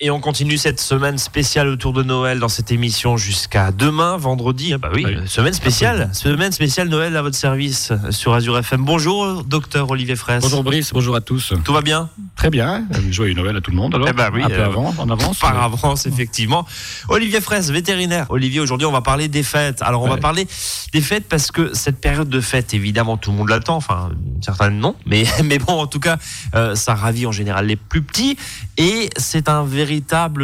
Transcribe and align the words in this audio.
Et 0.00 0.12
on 0.12 0.20
continue 0.20 0.58
cette 0.58 0.78
semaine 0.78 1.18
spéciale 1.18 1.66
autour 1.66 1.92
de 1.92 2.04
Noël 2.04 2.38
dans 2.38 2.48
cette 2.48 2.70
émission 2.70 3.16
jusqu'à 3.16 3.72
demain, 3.72 4.16
vendredi. 4.16 4.72
Ah 4.72 4.78
bah 4.78 4.90
oui, 4.94 5.04
Oui. 5.04 5.16
semaine 5.26 5.52
spéciale. 5.52 6.10
Semaine 6.12 6.52
spéciale 6.52 6.86
Noël 6.88 7.16
à 7.16 7.22
votre 7.22 7.34
service 7.34 7.92
sur 8.10 8.32
Azure 8.32 8.56
FM. 8.58 8.84
Bonjour, 8.84 9.42
docteur 9.42 9.90
Olivier 9.90 10.14
Fraisse. 10.14 10.44
Bonjour 10.44 10.62
Brice, 10.62 10.92
bonjour 10.92 11.16
à 11.16 11.20
tous. 11.20 11.52
Tout 11.64 11.72
va 11.72 11.80
bien? 11.80 12.10
Très 12.36 12.48
bien, 12.48 12.84
joyeux 13.10 13.34
Noël 13.34 13.56
à 13.56 13.60
tout 13.60 13.72
le 13.72 13.76
monde. 13.76 13.92
Alors, 13.96 14.06
Eh 14.08 14.12
ben 14.12 14.30
oui, 14.32 14.44
un 14.44 14.48
peu 14.48 14.60
euh, 14.60 14.66
avant, 14.66 14.94
en 14.98 15.10
avance. 15.10 15.40
Par 15.40 15.60
avance, 15.60 16.06
effectivement. 16.06 16.64
Olivier 17.08 17.40
Fraisse, 17.40 17.68
vétérinaire. 17.70 18.26
Olivier, 18.28 18.60
aujourd'hui, 18.60 18.86
on 18.86 18.92
va 18.92 19.00
parler 19.02 19.26
des 19.26 19.42
fêtes. 19.42 19.82
Alors, 19.82 20.04
on 20.04 20.08
va 20.08 20.18
parler 20.18 20.46
des 20.92 21.00
fêtes 21.00 21.24
parce 21.28 21.50
que 21.50 21.74
cette 21.74 22.00
période 22.00 22.28
de 22.28 22.40
fête, 22.40 22.72
évidemment, 22.72 23.16
tout 23.16 23.32
le 23.32 23.36
monde 23.38 23.48
l'attend. 23.48 23.74
Enfin, 23.74 24.10
certains 24.42 24.70
non. 24.70 24.94
Mais, 25.06 25.24
mais 25.44 25.58
bon, 25.58 25.72
en 25.72 25.88
tout 25.88 25.98
cas, 25.98 26.18
euh, 26.54 26.76
ça 26.76 26.94
ravit 26.94 27.26
en 27.26 27.32
général 27.32 27.66
les 27.66 27.74
plus 27.74 28.02
petits. 28.02 28.36
Et 28.76 29.10
c'est 29.16 29.48
un 29.48 29.64
véritable 29.64 29.87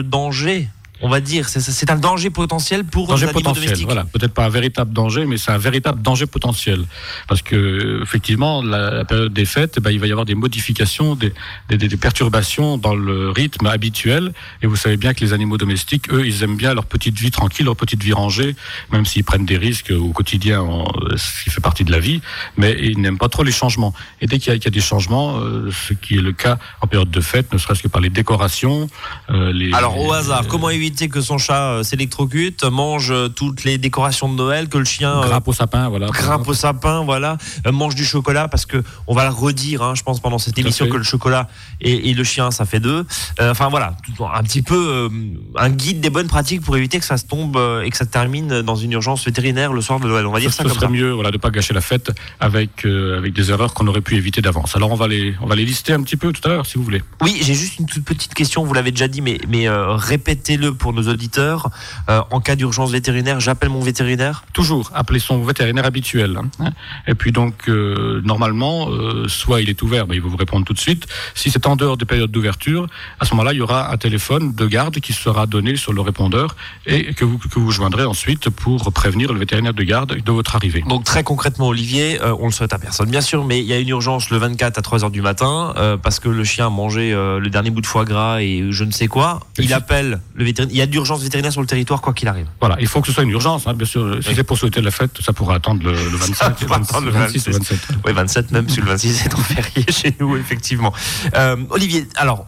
danger. 0.02 0.70
On 1.06 1.10
va 1.10 1.20
dire, 1.20 1.48
c'est- 1.50 1.90
un 1.90 1.96
danger 1.96 2.30
potentiel 2.30 2.82
pour 2.84 3.06
Danger 3.08 3.26
les 3.26 3.28
animaux 3.28 3.40
potentiel, 3.40 3.64
domestiques. 3.66 3.86
voilà. 3.86 4.04
Peut-être 4.04 4.32
pas 4.32 4.46
un 4.46 4.48
véritable 4.48 4.90
danger, 4.94 5.26
mais 5.26 5.36
c'est 5.36 5.50
un 5.50 5.58
véritable 5.58 6.00
danger 6.00 6.24
potentiel. 6.26 6.80
Parce 7.28 7.42
que, 7.42 8.00
effectivement, 8.02 8.62
la, 8.62 8.90
la 8.90 9.04
période 9.04 9.32
des 9.32 9.44
fêtes, 9.44 9.74
eh 9.76 9.80
ben, 9.80 9.90
il 9.90 10.00
va 10.00 10.06
y 10.06 10.10
avoir 10.12 10.24
des 10.24 10.34
modifications, 10.34 11.14
des, 11.14 11.34
des, 11.68 11.76
des 11.76 11.96
perturbations 11.98 12.78
dans 12.78 12.94
le 12.94 13.28
rythme 13.30 13.66
habituel. 13.66 14.32
Et 14.62 14.66
vous 14.66 14.76
savez 14.76 14.96
bien 14.96 15.12
que 15.12 15.20
les 15.20 15.34
animaux 15.34 15.58
domestiques, 15.58 16.10
eux, 16.10 16.26
ils 16.26 16.42
aiment 16.42 16.56
bien 16.56 16.72
leur 16.72 16.86
petite 16.86 17.18
vie 17.20 17.30
tranquille, 17.30 17.66
leur 17.66 17.76
petite 17.76 18.02
vie 18.02 18.14
rangée, 18.14 18.56
même 18.90 19.04
s'ils 19.04 19.24
prennent 19.24 19.44
des 19.44 19.58
risques 19.58 19.92
au 19.92 20.08
quotidien, 20.14 20.62
en- 20.62 20.90
ce 21.16 21.44
qui 21.44 21.50
fait 21.50 21.60
partie 21.60 21.84
de 21.84 21.92
la 21.92 21.98
vie, 21.98 22.22
mais 22.56 22.78
ils 22.80 22.98
n'aiment 22.98 23.18
pas 23.18 23.28
trop 23.28 23.42
les 23.42 23.52
changements. 23.52 23.92
Et 24.22 24.26
dès 24.26 24.38
qu'il 24.38 24.52
y, 24.54 24.56
a- 24.56 24.58
qu'il 24.58 24.64
y 24.64 24.68
a 24.68 24.78
des 24.80 24.80
changements, 24.80 25.36
euh, 25.38 25.70
ce 25.86 25.92
qui 25.92 26.14
est 26.14 26.22
le 26.22 26.32
cas 26.32 26.56
en 26.80 26.86
période 26.86 27.10
de 27.10 27.20
fête, 27.20 27.52
ne 27.52 27.58
serait-ce 27.58 27.82
que 27.82 27.88
par 27.88 28.00
les 28.00 28.10
décorations, 28.10 28.88
euh, 29.28 29.52
les... 29.52 29.70
Alors 29.74 29.98
au 30.00 30.10
hasard, 30.14 30.46
comment 30.46 30.70
éviter 30.70 30.93
que 31.08 31.20
son 31.20 31.38
chat 31.38 31.72
euh, 31.72 31.82
s'électrocute, 31.82 32.64
mange 32.64 33.10
euh, 33.10 33.28
toutes 33.28 33.64
les 33.64 33.78
décorations 33.78 34.28
de 34.28 34.34
Noël, 34.34 34.68
que 34.68 34.78
le 34.78 34.84
chien 34.84 35.18
euh, 35.18 35.26
Grimpe 35.26 35.48
au 35.48 35.52
sapin, 35.52 35.88
voilà. 35.88 36.06
grimpe 36.06 36.48
au 36.48 36.54
sapin, 36.54 37.04
voilà, 37.04 37.36
mange 37.70 37.94
du 37.94 38.04
chocolat 38.04 38.48
parce 38.48 38.66
que 38.66 38.82
on 39.06 39.14
va 39.14 39.24
le 39.24 39.34
redire, 39.34 39.82
hein, 39.82 39.94
je 39.94 40.02
pense 40.02 40.20
pendant 40.20 40.38
cette 40.38 40.58
émission 40.58 40.88
que 40.88 40.96
le 40.96 41.02
chocolat 41.02 41.48
et, 41.80 42.10
et 42.10 42.14
le 42.14 42.24
chien 42.24 42.50
ça 42.50 42.64
fait 42.64 42.80
deux. 42.80 43.06
Enfin 43.40 43.68
voilà, 43.68 43.96
un 44.32 44.42
petit 44.42 44.62
peu 44.62 45.08
un 45.56 45.70
guide 45.70 46.00
des 46.00 46.10
bonnes 46.10 46.28
pratiques 46.28 46.62
pour 46.62 46.76
éviter 46.76 46.98
que 46.98 47.04
ça 47.04 47.16
se 47.16 47.26
tombe 47.26 47.58
et 47.84 47.90
que 47.90 47.96
ça 47.96 48.06
termine 48.06 48.62
dans 48.62 48.76
une 48.76 48.92
urgence 48.92 49.24
vétérinaire 49.24 49.72
le 49.72 49.80
soir 49.80 50.00
de 50.00 50.08
Noël. 50.08 50.26
On 50.26 50.32
va 50.32 50.40
dire 50.40 50.52
ça 50.52 50.62
ce 50.62 50.68
comme 50.68 50.76
serait 50.76 50.86
ça. 50.86 50.92
mieux 50.92 51.10
voilà, 51.12 51.30
de 51.30 51.36
ne 51.36 51.40
pas 51.40 51.50
gâcher 51.50 51.74
la 51.74 51.80
fête 51.80 52.10
avec, 52.40 52.84
euh, 52.84 53.18
avec 53.18 53.32
des 53.32 53.50
erreurs 53.50 53.74
qu'on 53.74 53.86
aurait 53.86 54.00
pu 54.00 54.16
éviter 54.16 54.40
d'avance. 54.40 54.76
Alors 54.76 54.90
on 54.90 54.96
va, 54.96 55.08
les, 55.08 55.34
on 55.40 55.46
va 55.46 55.54
les 55.54 55.64
lister 55.64 55.92
un 55.92 56.02
petit 56.02 56.16
peu 56.16 56.32
tout 56.32 56.40
à 56.44 56.48
l'heure 56.48 56.66
si 56.66 56.78
vous 56.78 56.84
voulez. 56.84 57.02
Oui, 57.20 57.38
j'ai 57.42 57.54
juste 57.54 57.78
une 57.78 57.86
toute 57.86 58.04
petite 58.04 58.34
question. 58.34 58.64
Vous 58.64 58.74
l'avez 58.74 58.90
déjà 58.90 59.08
dit, 59.08 59.20
mais, 59.20 59.38
mais 59.48 59.68
euh, 59.68 59.94
répétez-le 59.94 60.73
pour 60.74 60.92
nos 60.92 61.08
auditeurs. 61.08 61.70
Euh, 62.08 62.20
en 62.30 62.40
cas 62.40 62.56
d'urgence 62.56 62.90
vétérinaire, 62.90 63.40
j'appelle 63.40 63.68
mon 63.70 63.80
vétérinaire. 63.80 64.44
Toujours 64.52 64.90
appeler 64.94 65.18
son 65.18 65.42
vétérinaire 65.42 65.84
habituel. 65.84 66.38
hein. 66.60 66.72
Et 67.06 67.14
puis 67.14 67.32
donc 67.32 67.68
euh, 67.68 68.20
normalement, 68.24 68.88
euh, 68.90 69.28
soit 69.28 69.60
il 69.60 69.70
est 69.70 69.80
ouvert, 69.82 70.06
ben, 70.06 70.14
il 70.14 70.20
va 70.20 70.28
vous 70.28 70.36
répondre 70.36 70.64
tout 70.64 70.72
de 70.72 70.78
suite. 70.78 71.06
Si 71.34 71.50
c'est 71.50 71.66
en 71.66 71.76
dehors 71.76 71.96
des 71.96 72.04
périodes 72.04 72.30
d'ouverture, 72.30 72.86
à 73.20 73.24
ce 73.24 73.32
moment-là, 73.34 73.52
il 73.52 73.58
y 73.58 73.62
aura 73.62 73.92
un 73.92 73.96
téléphone 73.96 74.54
de 74.54 74.66
garde 74.66 75.00
qui 75.00 75.12
sera 75.12 75.46
donné 75.46 75.76
sur 75.76 75.92
le 75.92 76.00
répondeur 76.00 76.56
et 76.86 77.14
que 77.14 77.24
vous, 77.24 77.38
que 77.38 77.58
vous 77.58 77.70
joindrez 77.70 78.04
ensuite 78.04 78.50
pour 78.50 78.92
prévenir 78.92 79.32
le 79.32 79.38
vétérinaire 79.38 79.74
de 79.74 79.82
garde 79.82 80.16
de 80.20 80.32
votre 80.32 80.56
arrivée. 80.56 80.82
Donc 80.88 81.04
très 81.04 81.22
concrètement, 81.22 81.68
Olivier, 81.68 82.18
on 82.40 82.46
le 82.46 82.52
souhaite 82.52 82.72
à 82.72 82.78
personne, 82.78 83.10
bien 83.10 83.20
sûr, 83.20 83.44
mais 83.44 83.60
il 83.60 83.66
y 83.66 83.72
a 83.72 83.78
une 83.78 83.88
urgence 83.88 84.30
le 84.30 84.38
24 84.38 84.78
à 84.78 84.80
3h 84.80 85.10
du 85.10 85.22
matin 85.22 85.74
parce 86.02 86.20
que 86.20 86.28
le 86.28 86.44
chien 86.44 86.66
a 86.66 86.70
mangé 86.70 87.12
le 87.12 87.48
dernier 87.48 87.70
bout 87.70 87.80
de 87.80 87.86
foie 87.86 88.04
gras 88.04 88.40
et 88.40 88.66
je 88.70 88.84
ne 88.84 88.90
sais 88.90 89.06
quoi. 89.06 89.40
Il 89.58 89.72
appelle 89.72 90.20
le 90.34 90.44
vétérinaire. 90.44 90.63
Il 90.70 90.76
y 90.76 90.82
a 90.82 90.86
d'urgence 90.86 91.22
vétérinaire 91.22 91.52
sur 91.52 91.60
le 91.60 91.66
territoire 91.66 92.00
quoi 92.00 92.12
qu'il 92.12 92.28
arrive. 92.28 92.46
Voilà, 92.60 92.76
il 92.80 92.86
faut 92.86 93.00
que 93.00 93.06
ce 93.08 93.12
soit 93.12 93.22
une 93.24 93.30
urgence, 93.30 93.66
hein, 93.66 93.74
bien 93.74 93.86
sûr. 93.86 94.22
Si 94.22 94.28
Oui. 94.28 94.34
c'est 94.36 94.44
pour 94.44 94.58
souhaiter 94.58 94.80
la 94.80 94.90
fête, 94.90 95.10
ça 95.20 95.32
pourra 95.32 95.54
attendre 95.56 95.82
le, 95.84 95.92
le 95.92 96.16
25, 96.16 96.56
pourra 96.66 96.76
attendre 96.76 97.06
le 97.06 97.12
26 97.12 97.48
ou 97.48 97.52
26. 97.52 97.58
27. 97.74 97.88
Oui, 98.06 98.12
27 98.12 98.50
même, 98.52 98.68
sur 98.68 98.82
le 98.84 98.90
26 98.90 99.14
c'est 99.14 99.34
en 99.34 99.38
férié 99.38 99.86
chez 99.90 100.14
nous, 100.20 100.36
effectivement. 100.36 100.92
Euh, 101.34 101.56
Olivier, 101.70 102.06
alors, 102.16 102.46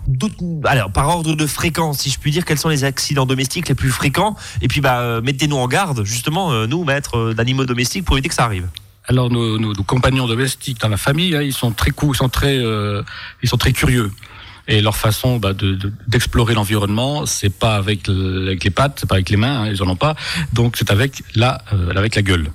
par 0.93 1.09
ordre 1.09 1.35
de 1.35 1.47
fréquence, 1.47 1.99
si 2.01 2.11
je 2.11 2.19
puis 2.19 2.31
dire, 2.31 2.45
quels 2.45 2.59
sont 2.59 2.69
les 2.69 2.85
accidents 2.85 3.27
domestiques 3.27 3.69
les 3.69 3.75
plus 3.75 3.91
fréquents? 3.91 4.37
Et 4.63 4.69
puis, 4.69 4.81
bah, 4.81 5.01
euh, 5.01 5.21
mettez-nous 5.23 5.57
en 5.57 5.69
garde, 5.69 6.05
justement, 6.05 6.53
euh, 6.53 6.67
nous, 6.67 6.85
maîtres 6.85 7.33
d'animaux 7.35 7.65
domestiques, 7.65 8.05
pour 8.05 8.17
éviter 8.17 8.29
que 8.29 8.35
ça 8.35 8.45
arrive. 8.45 8.67
Alors 9.09 9.31
nos, 9.31 9.57
nos- 9.57 9.73
nos 9.73 9.83
compagnons 9.85 10.27
domestiques 10.27 10.81
dans 10.81 10.89
la 10.89 10.97
famille, 10.97 11.37
hein, 11.37 11.41
ils 11.43 11.53
sont 11.53 11.71
très 11.71 11.93
ils 11.97 12.17
sont 12.17 12.29
très, 12.29 12.57
euh, 12.59 13.05
ils 13.41 13.49
sont 13.49 13.57
très 13.57 13.73
curieux. 13.73 14.11
Et 14.69 14.81
leur 14.81 14.97
façon 14.97 15.37
bah, 15.39 15.53
de- 15.53 15.75
de- 15.75 15.93
d'explorer 16.09 16.55
l'environnement, 16.55 17.25
c'est 17.27 17.51
pas 17.51 17.77
avec 17.77 18.09
les 18.09 18.71
pattes, 18.71 18.99
c'est 19.01 19.09
pas 19.09 19.15
avec 19.17 19.31
les 19.31 19.37
mains, 19.37 19.63
hein, 19.63 19.69
ils 19.73 19.83
en 19.83 19.89
ont 19.89 19.97
pas. 19.97 20.17
Donc 20.53 20.77
c'est 20.77 20.91
avec 20.91 21.23
la, 21.37 21.63
euh, 21.73 21.91
avec 21.95 22.17
la 22.17 22.23
gueule. 22.23 22.51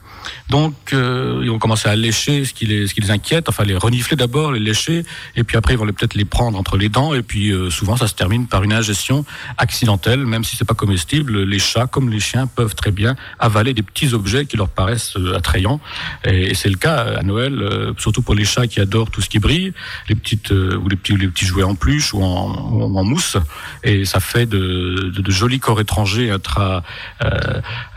Donc 0.49 0.73
euh, 0.93 1.39
ils 1.43 1.49
vont 1.49 1.59
commencer 1.59 1.87
à 1.87 1.95
lécher 1.95 2.45
ce 2.45 2.53
qui 2.53 2.65
les, 2.65 2.87
ce 2.87 2.93
qui 2.93 3.01
les 3.01 3.11
inquiète, 3.11 3.47
enfin 3.49 3.63
les 3.63 3.75
renifler 3.75 4.17
d'abord, 4.17 4.51
les 4.51 4.59
lécher, 4.59 5.05
et 5.35 5.43
puis 5.43 5.57
après 5.57 5.73
ils 5.73 5.77
vont 5.77 5.85
peut-être 5.85 6.13
les 6.13 6.25
prendre 6.25 6.57
entre 6.57 6.77
les 6.77 6.89
dents, 6.89 7.13
et 7.13 7.21
puis 7.21 7.51
euh, 7.51 7.69
souvent 7.69 7.95
ça 7.95 8.07
se 8.07 8.15
termine 8.15 8.47
par 8.47 8.63
une 8.63 8.73
ingestion 8.73 9.25
accidentelle, 9.57 10.25
même 10.25 10.43
si 10.43 10.57
c'est 10.57 10.65
pas 10.65 10.73
comestible. 10.73 11.43
Les 11.43 11.59
chats, 11.59 11.87
comme 11.87 12.09
les 12.09 12.19
chiens, 12.19 12.47
peuvent 12.47 12.75
très 12.75 12.91
bien 12.91 13.15
avaler 13.39 13.73
des 13.73 13.81
petits 13.81 14.13
objets 14.13 14.45
qui 14.45 14.57
leur 14.57 14.69
paraissent 14.69 15.15
euh, 15.17 15.37
attrayants. 15.37 15.79
Et, 16.25 16.53
c'est 16.53 16.69
le 16.69 16.75
cas 16.75 16.97
à 17.19 17.23
Noël, 17.23 17.93
surtout 17.97 18.21
pour 18.21 18.35
les 18.35 18.45
chats 18.45 18.67
qui 18.67 18.81
adorent 18.81 19.09
tout 19.09 19.21
ce 19.21 19.29
qui 19.29 19.39
brille, 19.39 19.73
les 20.09 20.15
petites 20.15 20.51
ou 20.51 20.87
les 20.89 20.95
petits 20.95 21.15
les 21.15 21.27
petits 21.27 21.45
jouets 21.45 21.63
en 21.63 21.75
peluche 21.75 22.13
ou 22.13 22.21
en, 22.21 22.71
ou 22.71 22.99
en 22.99 23.03
mousse, 23.03 23.37
et 23.83 24.05
ça 24.05 24.19
fait 24.19 24.45
de, 24.45 25.11
jolis 25.29 25.59
corps 25.59 25.79
étrangers 25.79 26.29
intra 26.29 26.83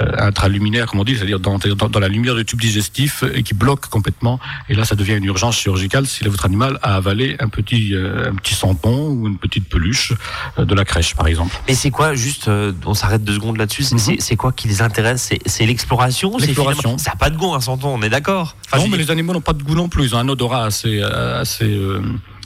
intraluminaires, 0.00 0.86
comme 0.86 1.00
on 1.00 1.04
dit, 1.04 1.16
c'est-à-dire 1.16 1.40
dans, 1.40 1.58
dans, 1.58 1.88
dans 1.88 2.00
la 2.00 2.08
lumière 2.14 2.34
du 2.34 2.44
tube 2.44 2.60
digestif 2.60 3.22
et 3.34 3.42
qui 3.42 3.54
bloquent 3.54 3.88
complètement. 3.90 4.40
Et 4.68 4.74
là, 4.74 4.84
ça 4.84 4.94
devient 4.94 5.14
une 5.14 5.24
urgence 5.24 5.56
chirurgicale 5.58 6.06
si 6.06 6.24
votre 6.24 6.44
animal 6.46 6.78
a 6.82 6.94
avalé 6.96 7.36
un 7.40 7.48
petit 7.48 7.94
euh, 7.94 8.30
un 8.30 8.34
petit 8.34 8.54
sampon 8.54 9.08
ou 9.10 9.26
une 9.28 9.36
petite 9.38 9.68
peluche 9.68 10.12
euh, 10.58 10.64
de 10.64 10.74
la 10.74 10.84
crèche, 10.84 11.14
par 11.14 11.26
exemple. 11.26 11.54
Mais 11.68 11.74
c'est 11.74 11.90
quoi, 11.90 12.14
juste, 12.14 12.48
euh, 12.48 12.72
on 12.86 12.94
s'arrête 12.94 13.22
deux 13.24 13.34
secondes 13.34 13.56
là-dessus, 13.58 13.82
c'est- 13.84 13.94
Mhm. 14.12 14.16
c'est 14.20 14.36
quoi 14.36 14.52
qui 14.52 14.68
les 14.68 14.80
intéresse? 14.82 15.30
C'est- 15.46 15.66
l'exploration 15.66 16.36
L'exploration. 16.38 16.98
Ça 16.98 17.10
n'a 17.10 17.16
pas 17.16 17.30
de 17.30 17.36
goût, 17.36 17.54
un 17.54 17.60
santon, 17.60 17.88
on 17.88 18.02
est 18.02 18.08
d'accord? 18.10 18.56
Enfin, 18.66 18.82
non, 18.82 18.88
mais 18.88 18.96
les 18.98 19.10
animaux 19.10 19.32
n'ont 19.32 19.40
pas 19.40 19.52
de 19.52 19.62
goût 19.62 19.74
non 19.74 19.88
plus. 19.88 20.04
Ils 20.04 20.14
ont 20.14 20.18
un 20.18 20.28
odorat 20.28 20.64
assez, 20.64 21.02
assez, 21.02 21.64
euh, 21.64 22.00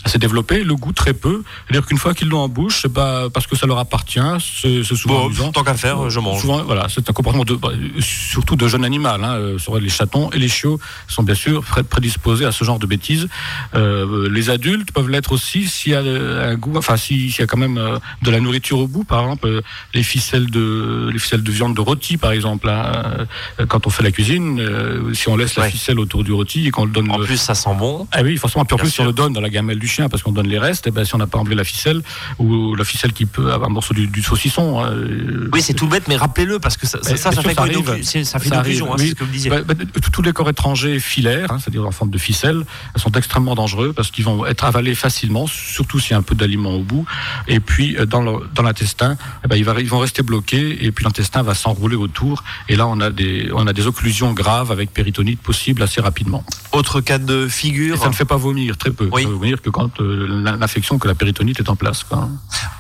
assez 0.08 0.18
développé. 0.18 0.64
Le 0.64 0.74
goût 0.74 0.92
très 0.92 1.14
peu. 1.14 1.42
C'est-à-dire 1.66 1.86
qu'une 1.86 1.98
fois 1.98 2.14
qu'ils 2.14 2.28
l'ont 2.28 2.40
en 2.40 2.48
bouche, 2.48 2.80
c'est 2.82 2.92
pas 2.92 3.28
parce 3.30 3.46
que 3.46 3.56
ça 3.56 3.66
leur 3.66 3.78
appartient. 3.78 4.20
C'est 4.62 4.82
souvent 4.84 5.20
Bon, 5.20 5.26
amusant. 5.26 5.52
tant 5.52 5.62
qu'à 5.64 5.74
faire, 5.74 6.10
je 6.10 6.18
mange. 6.20 6.40
Souvent, 6.40 6.62
voilà, 6.64 6.86
c'est 6.88 7.08
un 7.08 7.12
comportement 7.12 7.44
de, 7.44 7.54
bah, 7.54 7.70
surtout 8.00 8.56
de 8.56 8.66
jeune 8.68 8.84
animal. 8.84 9.22
Hein, 9.24 9.34
euh, 9.36 9.58
les 9.80 9.88
chatons 9.88 10.30
et 10.30 10.38
les 10.38 10.48
chiots 10.48 10.78
sont 11.08 11.22
bien 11.22 11.34
sûr 11.34 11.62
pré- 11.62 11.82
prédisposés 11.82 12.44
à 12.46 12.52
ce 12.52 12.64
genre 12.64 12.78
de 12.78 12.86
bêtises. 12.86 13.28
Euh, 13.74 14.28
les 14.30 14.50
adultes 14.50 14.92
peuvent 14.92 15.08
l'être 15.10 15.32
aussi 15.32 15.66
s'il 15.66 15.92
y 15.92 15.94
a 15.94 15.98
euh, 16.00 16.52
un 16.52 16.56
goût, 16.56 16.72
enfin 16.76 16.96
si- 16.96 17.30
s'il 17.30 17.40
y 17.40 17.44
a 17.44 17.46
quand 17.46 17.56
même 17.58 17.78
euh, 17.78 17.98
de 18.22 18.30
la 18.30 18.40
nourriture 18.40 18.78
au 18.78 18.86
bout, 18.86 19.04
par 19.04 19.20
exemple 19.22 19.60
les 19.94 20.02
ficelles 20.02 20.50
de 20.50 21.10
les 21.12 21.18
ficelles 21.18 21.42
de 21.42 21.52
viande 21.52 21.74
de 21.74 21.80
rôti, 21.80 22.16
par 22.16 22.32
exemple. 22.32 22.68
hein, 22.68 23.26
quand 23.68 23.86
on 23.86 23.90
fait 23.90 24.02
la 24.02 24.10
cuisine, 24.10 24.60
euh, 24.60 25.12
si 25.14 25.28
on 25.28 25.36
laisse 25.36 25.56
la 25.56 25.64
Ouais. 25.64 25.70
ficelle 25.70 25.98
autour 25.98 26.24
du 26.24 26.32
rôti 26.32 26.66
et 26.66 26.70
qu'on 26.70 26.84
le 26.84 26.90
donne 26.92 27.10
En 27.10 27.18
plus, 27.18 27.36
ça 27.36 27.54
sent 27.54 27.74
bon. 27.78 28.06
ah 28.12 28.22
oui, 28.22 28.36
forcément. 28.36 28.64
Puis 28.64 28.74
en 28.74 28.78
plus, 28.78 28.88
si 28.90 29.00
on 29.00 29.04
sûr. 29.04 29.06
le 29.06 29.12
donne 29.12 29.32
dans 29.32 29.40
la 29.40 29.50
gamelle 29.50 29.78
du 29.78 29.88
chien, 29.98 30.08
parce 30.08 30.22
qu'on 30.22 30.32
donne 30.32 30.48
les 30.48 30.58
restes, 30.58 30.86
et 30.86 30.90
ben, 30.90 31.04
si 31.04 31.14
on 31.14 31.18
n'a 31.18 31.26
pas 31.26 31.38
enlevé 31.38 31.54
la 31.54 31.64
ficelle, 31.64 32.02
ou 32.38 32.74
la 32.74 32.84
ficelle 32.84 33.12
qui 33.12 33.26
peut 33.26 33.52
avoir 33.52 33.68
un 33.68 33.72
morceau 33.72 33.94
du, 33.94 34.06
du 34.06 34.22
saucisson. 34.22 34.84
euh, 34.84 35.48
Oui, 35.52 35.60
c'est 35.62 35.74
tout 35.74 35.88
bête, 35.88 36.08
mais 36.08 36.16
rappelez-le, 36.16 36.58
parce 36.58 36.76
que 36.76 36.86
ça, 36.86 36.98
sûr, 37.02 37.16
fait 37.16 37.16
ça 37.16 37.30
une 37.32 37.58
arrive. 37.58 38.02
Ça 38.24 38.38
fait 38.38 38.48
une 38.48 38.54
hein, 38.54 38.96
oui. 38.98 39.14
bah, 39.48 39.62
bah, 39.66 39.74
tous 40.12 40.22
les 40.22 40.32
corps 40.32 40.48
étrangers 40.48 41.00
filaires, 41.00 41.50
hein, 41.52 41.58
c'est-à-dire 41.60 41.86
en 41.86 41.90
forme 41.90 42.10
de 42.10 42.18
ficelle, 42.18 42.64
sont 42.96 43.12
extrêmement 43.12 43.54
dangereux 43.54 43.92
parce 43.92 44.10
qu'ils 44.10 44.24
vont 44.24 44.46
être 44.46 44.64
avalés 44.64 44.94
facilement, 44.94 45.46
surtout 45.46 45.98
s'il 45.98 46.12
y 46.12 46.14
a 46.14 46.18
un 46.18 46.22
peu 46.22 46.34
d'aliment 46.34 46.74
au 46.74 46.82
bout. 46.82 47.04
Et 47.46 47.60
puis 47.60 47.96
euh, 47.96 48.06
dans 48.06 48.62
l'intestin, 48.62 49.16
eh 49.44 49.48
ben, 49.48 49.56
ils, 49.56 49.64
vont 49.64 49.98
rester 49.98 50.22
bloqués 50.22 50.84
et 50.84 50.92
puis 50.92 51.04
l'intestin 51.04 51.42
va 51.42 51.54
s'enrouler 51.54 51.96
autour. 51.96 52.44
Et 52.68 52.76
là, 52.76 52.86
on 52.86 53.00
a 53.00 53.10
des 53.10 53.50
on 53.52 53.66
a 53.66 53.72
des 53.72 53.86
occlusions 53.86 54.32
graves 54.32 54.70
avec 54.70 54.92
péritonite 54.92 55.40
possible 55.40 55.82
assez 55.82 56.00
rapidement. 56.00 56.44
Autre 56.72 57.00
cas 57.00 57.18
de 57.18 57.46
Et 57.46 57.48
figure, 57.48 57.98
ça 57.98 58.08
ne 58.08 58.14
fait 58.14 58.24
pas 58.24 58.36
vomir 58.36 58.76
très 58.76 58.90
peu. 58.90 59.08
Oui. 59.12 59.22
Ça 59.22 59.28
vomir 59.28 59.62
que 59.62 59.70
quand 59.78 60.00
euh, 60.00 60.26
l'infection, 60.58 60.98
que 60.98 61.08
la 61.08 61.14
péritonite 61.14 61.60
est 61.60 61.68
en 61.70 61.76
place. 61.76 62.04
quoi. 62.04 62.28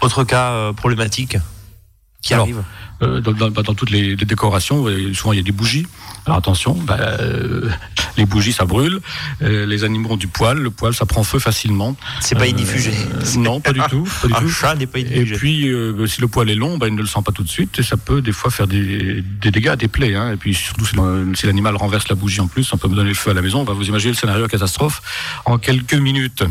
autre 0.00 0.24
cas 0.24 0.50
euh, 0.52 0.72
problématique 0.72 1.36
qui 2.22 2.34
Alors, 2.34 2.46
arrive. 2.46 2.62
Euh, 3.00 3.20
dans, 3.20 3.30
dans- 3.30 3.50
dans 3.50 3.74
toutes 3.74 3.90
les, 3.90 4.16
les 4.16 4.24
décorations, 4.26 4.84
souvent 5.14 5.32
il 5.32 5.36
y 5.36 5.40
a 5.40 5.44
des 5.44 5.52
bougies. 5.52 5.86
Alors 6.26 6.38
attention, 6.38 6.74
bah, 6.74 6.96
euh, 7.00 7.70
les 8.16 8.26
bougies 8.26 8.52
ça 8.52 8.64
brûle. 8.64 8.98
Euh, 9.40 9.66
les 9.66 9.84
animaux 9.84 10.10
ont 10.10 10.16
du 10.16 10.26
poil, 10.26 10.58
le 10.58 10.70
poil 10.72 10.92
ça 10.92 11.06
prend 11.06 11.22
feu 11.22 11.38
facilement. 11.38 11.94
C'est 12.20 12.34
pas 12.34 12.48
inifugé. 12.48 12.92
non, 13.38 13.60
pas 13.60 13.72
du 13.72 13.78
tout. 13.88 14.02
Pas 14.22 14.26
du 14.26 14.34
Un 14.34 14.40
tout. 14.40 14.48
chat 14.48 14.74
n'est 14.74 14.88
pas 14.88 14.98
Et 14.98 15.24
puis, 15.26 15.68
euh, 15.68 16.06
si 16.08 16.20
le 16.20 16.26
poil 16.26 16.50
est 16.50 16.56
long, 16.56 16.76
bah, 16.76 16.88
il 16.88 16.96
ne 16.96 17.00
le 17.00 17.06
sent 17.06 17.20
pas 17.24 17.30
tout 17.30 17.44
de 17.44 17.48
suite 17.48 17.78
et 17.78 17.84
ça 17.84 17.96
peut 17.96 18.20
des 18.20 18.32
fois 18.32 18.50
faire 18.50 18.66
des, 18.66 19.22
des 19.22 19.52
dégâts, 19.52 19.76
des 19.76 19.86
plaies. 19.86 20.16
Hein. 20.16 20.32
Et 20.32 20.36
puis 20.36 20.52
surtout 20.54 20.84
si 20.86 20.96
l'an- 20.96 21.32
si 21.36 21.46
l'animal 21.46 21.76
renverse 21.76 22.08
la 22.08 22.16
bougie 22.16 22.40
en 22.40 22.48
plus, 22.48 22.72
on 22.72 22.78
peut 22.78 22.88
me 22.88 22.96
donner 22.96 23.10
le 23.10 23.14
feu 23.14 23.30
à 23.30 23.34
la 23.34 23.42
maison. 23.42 23.60
On 23.60 23.64
va 23.64 23.74
vous 23.74 23.86
imaginer 23.86 24.10
le 24.10 24.18
scénario 24.18 24.48
catastrophe 24.48 25.02
en 25.44 25.56
quelques 25.58 25.94
minutes. 25.94 26.42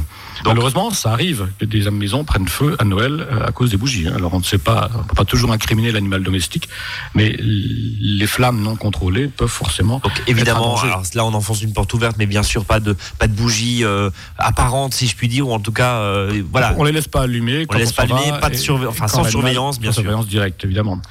Malheureusement, 0.46 0.92
ça 0.92 1.12
arrive 1.12 1.48
que 1.60 1.66
des 1.66 1.90
maisons 1.90 2.24
prennent 2.24 2.48
feu 2.48 2.76
à 2.80 2.84
Noël 2.84 3.26
euh, 3.32 3.48
à 3.48 3.52
cause 3.52 3.72
des 3.72 3.78
bougies. 3.78 4.08
Hein. 4.08 4.14
Alors 4.16 4.34
on 4.34 4.40
ne 4.40 4.44
sait 4.44 4.58
pas, 4.58 4.90
on 4.96 5.04
peut 5.04 5.16
pas 5.16 5.26
toujours 5.26 5.52
incriminer 5.52 5.92
l'animal 5.92 6.24
domestique, 6.24 6.70
mais 7.14 7.36
les 7.40 8.28
flammes 8.28 8.62
non 8.62 8.76
contrôlées 8.76 9.28
peuvent 9.28 9.48
forcément. 9.48 10.00
Donc 10.04 10.14
évidemment, 10.28 10.80
alors 10.82 11.04
là 11.14 11.26
on 11.26 11.34
enfonce 11.34 11.62
une 11.62 11.74
porte 11.74 11.94
ouverte, 11.94 12.16
mais 12.18 12.26
bien 12.26 12.44
sûr 12.44 12.66
pas 12.66 12.80
de 12.80 12.96
pas 13.20 13.28
de 13.28 13.34
bougies 13.34 13.84
euh, 13.84 14.10
apparentes, 14.38 14.94
si 14.94 15.08
je 15.08 15.16
puis 15.16 15.28
dire, 15.28 15.48
ou 15.48 15.54
en 15.54 15.60
tout 15.60 15.72
cas, 15.72 15.96
euh, 15.96 16.44
voilà. 16.52 16.76
On 16.78 16.84
les 16.84 16.92
laisse 16.92 17.08
pas 17.08 17.24
allumer. 17.24 17.66
On 17.70 17.74
les 17.74 17.80
laisse 17.80 17.94
pas 17.94 18.04
allumer, 18.04 18.34
pas 18.40 18.50
de 18.50 18.56
surveillance, 18.56 18.94
enfin 18.94 19.08
sans 19.08 19.24
surveillance, 19.24 19.80
bien 19.80 19.92
sûr. 19.92 20.02
Surveillance 20.02 20.28
directe, 20.28 20.64
évidemment. 20.64 21.02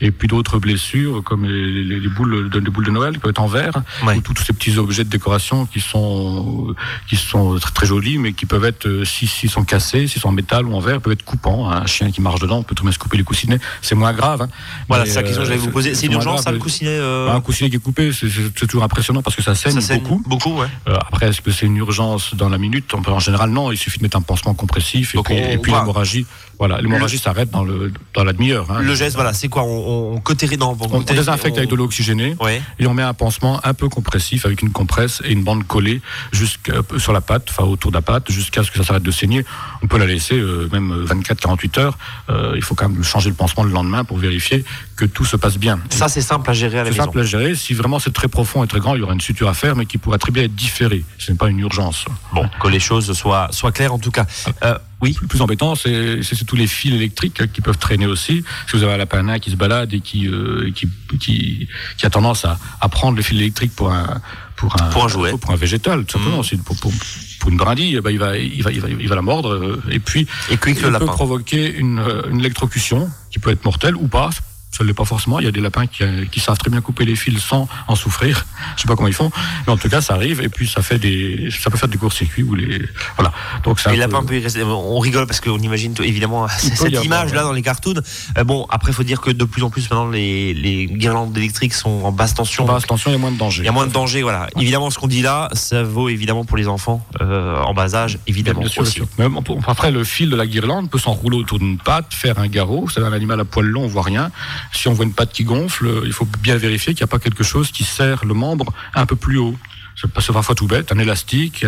Et 0.00 0.10
puis 0.10 0.28
d'autres 0.28 0.58
blessures, 0.58 1.22
comme 1.24 1.44
les, 1.44 2.08
boules 2.08 2.50
de, 2.50 2.58
les 2.58 2.70
boules 2.70 2.86
de 2.86 2.90
Noël, 2.90 3.14
qui 3.14 3.18
peuvent 3.18 3.30
être 3.30 3.40
en 3.40 3.46
verre, 3.46 3.82
ou 4.04 4.20
tous 4.20 4.42
ces 4.42 4.52
petits 4.52 4.78
objets 4.78 5.04
de 5.04 5.10
décoration 5.10 5.66
qui 5.66 5.80
sont 5.80 6.74
qui 7.08 7.16
sont 7.16 7.58
très, 7.58 7.72
très 7.72 7.86
jolis, 7.86 8.18
mais 8.18 8.32
qui 8.32 8.46
peuvent 8.46 8.64
être 8.64 8.75
si 9.04 9.26
s'ils 9.26 9.50
sont 9.50 9.64
cassés, 9.64 10.06
s'ils 10.06 10.20
sont 10.20 10.28
en 10.28 10.32
métal 10.32 10.66
ou 10.66 10.74
en 10.74 10.80
verre, 10.80 11.00
peuvent 11.00 11.12
être 11.12 11.24
coupants. 11.24 11.70
Un 11.70 11.86
chien 11.86 12.10
qui 12.10 12.20
marche 12.20 12.40
dedans, 12.40 12.58
on 12.58 12.62
peut 12.62 12.74
tout 12.74 12.84
même 12.84 12.92
se 12.92 12.98
couper 12.98 13.16
les 13.16 13.24
coussinets. 13.24 13.58
C'est 13.82 13.94
moins 13.94 14.12
grave. 14.12 14.42
Hein. 14.42 14.48
Voilà, 14.88 15.06
c'est 15.06 15.14
la 15.14 15.22
question 15.22 15.42
que 15.42 15.48
j'allais 15.48 15.58
vous 15.58 15.70
poser. 15.70 15.94
C'est 15.94 16.06
une 16.06 16.12
urgence, 16.12 16.42
ça, 16.42 16.52
le 16.52 16.58
coussinet 16.58 16.90
euh 16.90 17.30
Un 17.30 17.40
coussinet 17.40 17.70
qui 17.70 17.76
est 17.76 17.80
coupé, 17.80 18.10
c'est 18.12 18.66
toujours 18.66 18.84
impressionnant 18.84 19.22
parce 19.22 19.36
que 19.36 19.42
ça 19.42 19.54
saigne, 19.54 19.80
beaucoup. 19.98 20.22
Beaucoup, 20.26 20.60
ouais. 20.60 20.68
Euh, 20.88 20.96
après, 20.96 21.28
est-ce 21.28 21.40
que 21.40 21.50
c'est 21.50 21.66
une 21.66 21.76
urgence 21.76 22.34
dans 22.34 22.48
la 22.48 22.58
minute? 22.58 22.92
En 22.94 23.18
général, 23.18 23.50
non. 23.50 23.72
Il 23.72 23.78
suffit 23.78 23.98
de 23.98 24.04
mettre 24.04 24.16
un 24.16 24.22
pansement 24.22 24.54
compressif 24.54 25.14
et 25.14 25.22
puis, 25.22 25.36
et 25.36 25.58
puis 25.58 25.72
l'hémorragie. 25.72 26.26
Voilà, 26.58 26.80
l'hémorragie 26.80 27.18
s'arrête 27.18 27.50
dans, 27.50 27.64
le, 27.64 27.92
dans 28.14 28.24
la 28.24 28.32
demi-heure. 28.32 28.70
Hein. 28.70 28.80
Le 28.80 28.94
geste, 28.94 29.14
voilà, 29.14 29.32
c'est 29.32 29.48
quoi 29.48 29.62
On, 29.64 30.14
on 30.14 30.20
cautérise 30.20 30.58
dans. 30.58 30.76
On, 30.80 30.96
on 30.96 31.00
désinfecte 31.00 31.58
avec 31.58 31.70
de 31.70 31.74
l'eau 31.74 31.84
oxygénée 31.84 32.36
et 32.78 32.86
on 32.86 32.94
met 32.94 33.02
un 33.02 33.14
pansement 33.14 33.60
un 33.64 33.74
peu 33.74 33.88
compressif 33.88 34.46
avec 34.46 34.62
une 34.62 34.70
compresse 34.70 35.22
et 35.24 35.32
une 35.32 35.44
bande 35.44 35.66
collée 35.66 36.00
jusqu'à 36.32 36.74
sur 36.98 37.12
la 37.12 37.20
pâte, 37.20 37.46
enfin 37.50 37.64
autour 37.64 37.90
de 37.90 37.96
la 37.96 38.02
pâte, 38.02 38.30
jusqu'à 38.30 38.62
ce 38.62 38.70
que 38.70 38.78
ça 38.78 38.84
s'arrête 38.84 39.02
de 39.02 39.10
saigner. 39.10 39.44
On 39.82 39.86
peut 39.86 39.98
la 39.98 40.06
laisser 40.06 40.36
euh, 40.36 40.68
même 40.72 41.04
24-48 41.04 41.80
heures. 41.80 41.98
Euh, 42.30 42.52
il 42.56 42.62
faut 42.62 42.74
quand 42.74 42.88
même 42.88 43.04
changer 43.04 43.30
le 43.30 43.36
pansement 43.36 43.64
le 43.64 43.70
lendemain 43.70 44.04
pour 44.04 44.18
vérifier 44.18 44.64
que 44.96 45.04
tout 45.04 45.24
se 45.24 45.36
passe 45.36 45.58
bien. 45.58 45.78
Ça, 45.90 46.08
c'est 46.08 46.22
simple 46.22 46.48
à 46.48 46.52
gérer 46.52 46.78
à 46.78 46.84
la 46.84 46.90
maison. 46.90 46.96
C'est 46.96 47.04
simple 47.06 47.20
à 47.20 47.24
gérer. 47.24 47.54
Si 47.54 47.74
vraiment 47.74 47.98
c'est 47.98 48.12
très 48.12 48.28
profond 48.28 48.64
et 48.64 48.66
très 48.66 48.80
grand, 48.80 48.94
il 48.94 49.00
y 49.00 49.02
aura 49.02 49.12
une 49.12 49.20
suture 49.20 49.48
à 49.48 49.54
faire, 49.54 49.76
mais 49.76 49.86
qui 49.86 49.98
pourra 49.98 50.18
très 50.18 50.32
bien 50.32 50.44
être 50.44 50.54
différée. 50.54 51.04
Ce 51.18 51.30
n'est 51.30 51.38
pas 51.38 51.48
une 51.48 51.58
urgence. 51.58 52.04
Bon, 52.32 52.48
que 52.60 52.68
les 52.68 52.80
choses 52.80 53.12
soient, 53.12 53.48
soient 53.50 53.72
claires 53.72 53.92
en 53.92 53.98
tout 53.98 54.10
cas. 54.10 54.26
Euh, 54.62 54.78
oui. 55.02 55.16
Le 55.20 55.26
plus 55.26 55.40
embêtant, 55.42 55.74
c'est 55.74 56.20
tous 56.46 56.56
les 56.56 56.66
fils 56.66 56.94
électriques 56.94 57.52
qui 57.52 57.60
peuvent 57.60 57.78
traîner 57.78 58.06
aussi. 58.06 58.44
Si 58.68 58.76
vous 58.76 58.82
avez 58.82 58.94
un 58.94 58.96
lapin 58.96 59.38
qui 59.38 59.50
se 59.50 59.56
balade 59.56 59.92
et 59.92 60.00
qui, 60.00 60.26
euh, 60.26 60.70
qui, 60.74 60.88
qui, 61.18 61.68
qui, 61.98 62.06
a 62.06 62.10
tendance 62.10 62.44
à, 62.44 62.58
à 62.80 62.88
prendre 62.88 63.16
les 63.16 63.22
fils 63.22 63.38
électriques 63.38 63.74
pour 63.74 63.92
un, 63.92 64.20
pour 64.56 64.74
un, 64.80 64.88
pour 64.88 65.04
un 65.04 65.08
jouet, 65.08 65.32
pour 65.38 65.50
un 65.50 65.56
végétal, 65.56 66.04
tout 66.04 66.18
simplement. 66.18 66.40
Mmh. 66.40 66.58
Pour, 66.58 66.76
pour, 66.76 66.92
pour, 67.40 67.50
une 67.50 67.58
brindille, 67.58 68.00
bah, 68.00 68.10
il, 68.10 68.18
va, 68.18 68.38
il, 68.38 68.62
va, 68.62 68.72
il, 68.72 68.80
va, 68.80 68.88
il 68.88 69.08
va 69.08 69.14
la 69.14 69.22
mordre 69.22 69.52
euh, 69.52 69.82
et 69.90 69.98
puis 69.98 70.26
et 70.50 70.58
il 70.66 70.74
peut 70.74 71.06
provoquer 71.06 71.76
une, 71.76 72.02
une 72.30 72.40
électrocution 72.40 73.10
qui 73.30 73.38
peut 73.38 73.50
être 73.50 73.64
mortelle 73.64 73.96
ou 73.96 74.08
pas 74.08 74.30
ça 74.76 74.84
ne 74.84 74.88
l'est 74.88 74.94
pas 74.94 75.04
forcément. 75.04 75.38
Il 75.38 75.44
y 75.44 75.48
a 75.48 75.52
des 75.52 75.60
lapins 75.60 75.86
qui, 75.86 76.02
euh, 76.02 76.24
qui, 76.30 76.40
savent 76.40 76.58
très 76.58 76.70
bien 76.70 76.80
couper 76.80 77.04
les 77.04 77.16
fils 77.16 77.40
sans 77.40 77.68
en 77.88 77.94
souffrir. 77.94 78.46
Je 78.76 78.82
sais 78.82 78.88
pas 78.88 78.96
comment 78.96 79.08
ils 79.08 79.14
font, 79.14 79.30
mais 79.66 79.72
en 79.72 79.76
tout 79.76 79.88
cas, 79.88 80.00
ça 80.00 80.14
arrive. 80.14 80.42
Et 80.42 80.48
puis, 80.48 80.68
ça 80.68 80.82
fait 80.82 80.98
des, 80.98 81.48
ça 81.50 81.70
peut 81.70 81.78
faire 81.78 81.88
des 81.88 81.98
courts-circuits 81.98 82.42
ou 82.42 82.54
les, 82.54 82.82
voilà. 83.16 83.32
Donc, 83.64 83.80
ça. 83.80 83.90
Les 83.90 83.96
lapins 83.96 84.22
peu... 84.22 84.40
On 84.66 84.98
rigole 84.98 85.26
parce 85.26 85.40
qu'on 85.40 85.58
imagine 85.58 85.94
évidemment 86.02 86.46
cette 86.48 87.04
image-là 87.04 87.42
dans 87.42 87.52
les 87.52 87.62
cartoons. 87.62 88.00
Euh, 88.38 88.44
bon, 88.44 88.66
après, 88.70 88.92
il 88.92 88.94
faut 88.94 89.02
dire 89.02 89.20
que 89.20 89.30
de 89.30 89.44
plus 89.44 89.62
en 89.62 89.70
plus 89.70 89.82
maintenant, 89.90 90.08
les, 90.08 90.54
les 90.54 90.86
guirlandes 90.86 91.36
électriques 91.36 91.74
sont 91.74 92.02
en 92.04 92.12
basse 92.12 92.34
tension. 92.34 92.64
En 92.64 92.66
basse 92.66 92.86
tension, 92.86 93.10
il 93.10 93.14
y 93.14 93.16
a 93.16 93.20
moins 93.20 93.32
de 93.32 93.38
danger. 93.38 93.62
Il 93.62 93.66
y 93.66 93.68
a 93.68 93.72
moins 93.72 93.86
de 93.86 93.92
danger, 93.92 94.22
voilà. 94.22 94.48
Évidemment, 94.60 94.90
ce 94.90 94.98
qu'on 94.98 95.06
dit 95.06 95.22
là, 95.22 95.48
ça 95.52 95.82
vaut 95.82 96.08
évidemment 96.08 96.44
pour 96.44 96.56
les 96.56 96.68
enfants 96.68 97.04
euh, 97.20 97.60
en 97.62 97.74
bas 97.74 97.94
âge, 97.94 98.18
évidemment. 98.26 98.60
Bien 98.60 98.68
sûr, 98.68 98.82
aussi. 98.82 99.00
Mais 99.18 99.26
après, 99.66 99.90
le 99.90 100.04
fil 100.04 100.30
de 100.30 100.36
la 100.36 100.46
guirlande 100.46 100.90
peut 100.90 100.98
s'enrouler 100.98 101.36
autour 101.36 101.58
d'une 101.58 101.78
patte, 101.78 102.12
faire 102.12 102.38
un 102.38 102.48
garrot. 102.48 102.88
C'est 102.88 103.02
un 103.02 103.12
animal 103.12 103.40
à 103.40 103.44
poil 103.44 103.66
long, 103.66 103.84
on 103.84 103.88
voit 103.88 104.02
rien. 104.02 104.30
Si 104.72 104.88
on 104.88 104.92
voit 104.92 105.04
une 105.04 105.12
patte 105.12 105.32
qui 105.32 105.44
gonfle, 105.44 106.02
il 106.04 106.12
faut 106.12 106.28
bien 106.40 106.56
vérifier 106.56 106.94
qu'il 106.94 107.02
n'y 107.02 107.08
a 107.08 107.12
pas 107.12 107.18
quelque 107.18 107.44
chose 107.44 107.70
qui 107.70 107.84
serre 107.84 108.24
le 108.24 108.34
membre 108.34 108.72
un 108.94 109.06
peu 109.06 109.16
plus 109.16 109.38
haut 109.38 109.56
c'est 109.96 110.32
parfois 110.32 110.54
tout 110.54 110.66
bête, 110.66 110.92
un 110.92 110.98
élastique, 110.98 111.64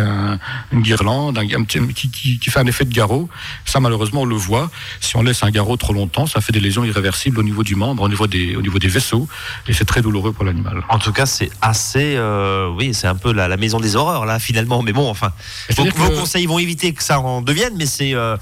une 0.71 0.81
guirlande, 0.81 1.37
un, 1.37 1.65
qui, 1.65 2.09
qui, 2.09 2.49
fait 2.49 2.59
un 2.59 2.67
effet 2.67 2.85
de 2.85 2.93
garrot. 2.93 3.27
Ça, 3.65 3.79
malheureusement, 3.79 4.21
on 4.21 4.25
le 4.25 4.35
voit. 4.35 4.69
Si 5.01 5.15
on 5.15 5.23
laisse 5.23 5.43
un 5.43 5.49
garrot 5.49 5.77
trop 5.77 5.93
longtemps, 5.93 6.27
ça 6.27 6.41
fait 6.41 6.51
des 6.51 6.59
lésions 6.59 6.83
irréversibles 6.83 7.39
au 7.39 7.43
niveau 7.43 7.63
du 7.63 7.75
membre, 7.75 8.03
au 8.03 8.09
niveau 8.09 8.27
des, 8.27 8.55
au 8.55 8.61
niveau 8.61 8.79
des 8.79 8.87
vaisseaux, 8.87 9.27
et 9.67 9.73
c'est 9.73 9.85
très 9.85 10.01
douloureux 10.01 10.31
pour 10.31 10.45
l'animal. 10.45 10.83
En 10.89 10.99
tout 10.99 11.11
cas, 11.11 11.25
c'est 11.25 11.49
assez, 11.61 12.15
euh, 12.15 12.69
oui, 12.77 12.93
c'est 12.93 13.07
un 13.07 13.15
peu 13.15 13.33
la, 13.33 13.57
maison 13.57 13.79
des 13.79 13.95
horreurs 13.95 14.25
là, 14.25 14.39
finalement. 14.39 14.83
Mais 14.83 14.93
bon, 14.93 15.09
enfin, 15.09 15.31
vos, 15.75 16.09
conseils 16.11 16.45
vont 16.45 16.59
éviter 16.59 16.93
que 16.93 17.03
ça 17.03 17.19
en 17.19 17.41
devienne, 17.41 17.73
mais 17.77 17.85
c'est 17.85 18.13
euh, 18.13 18.37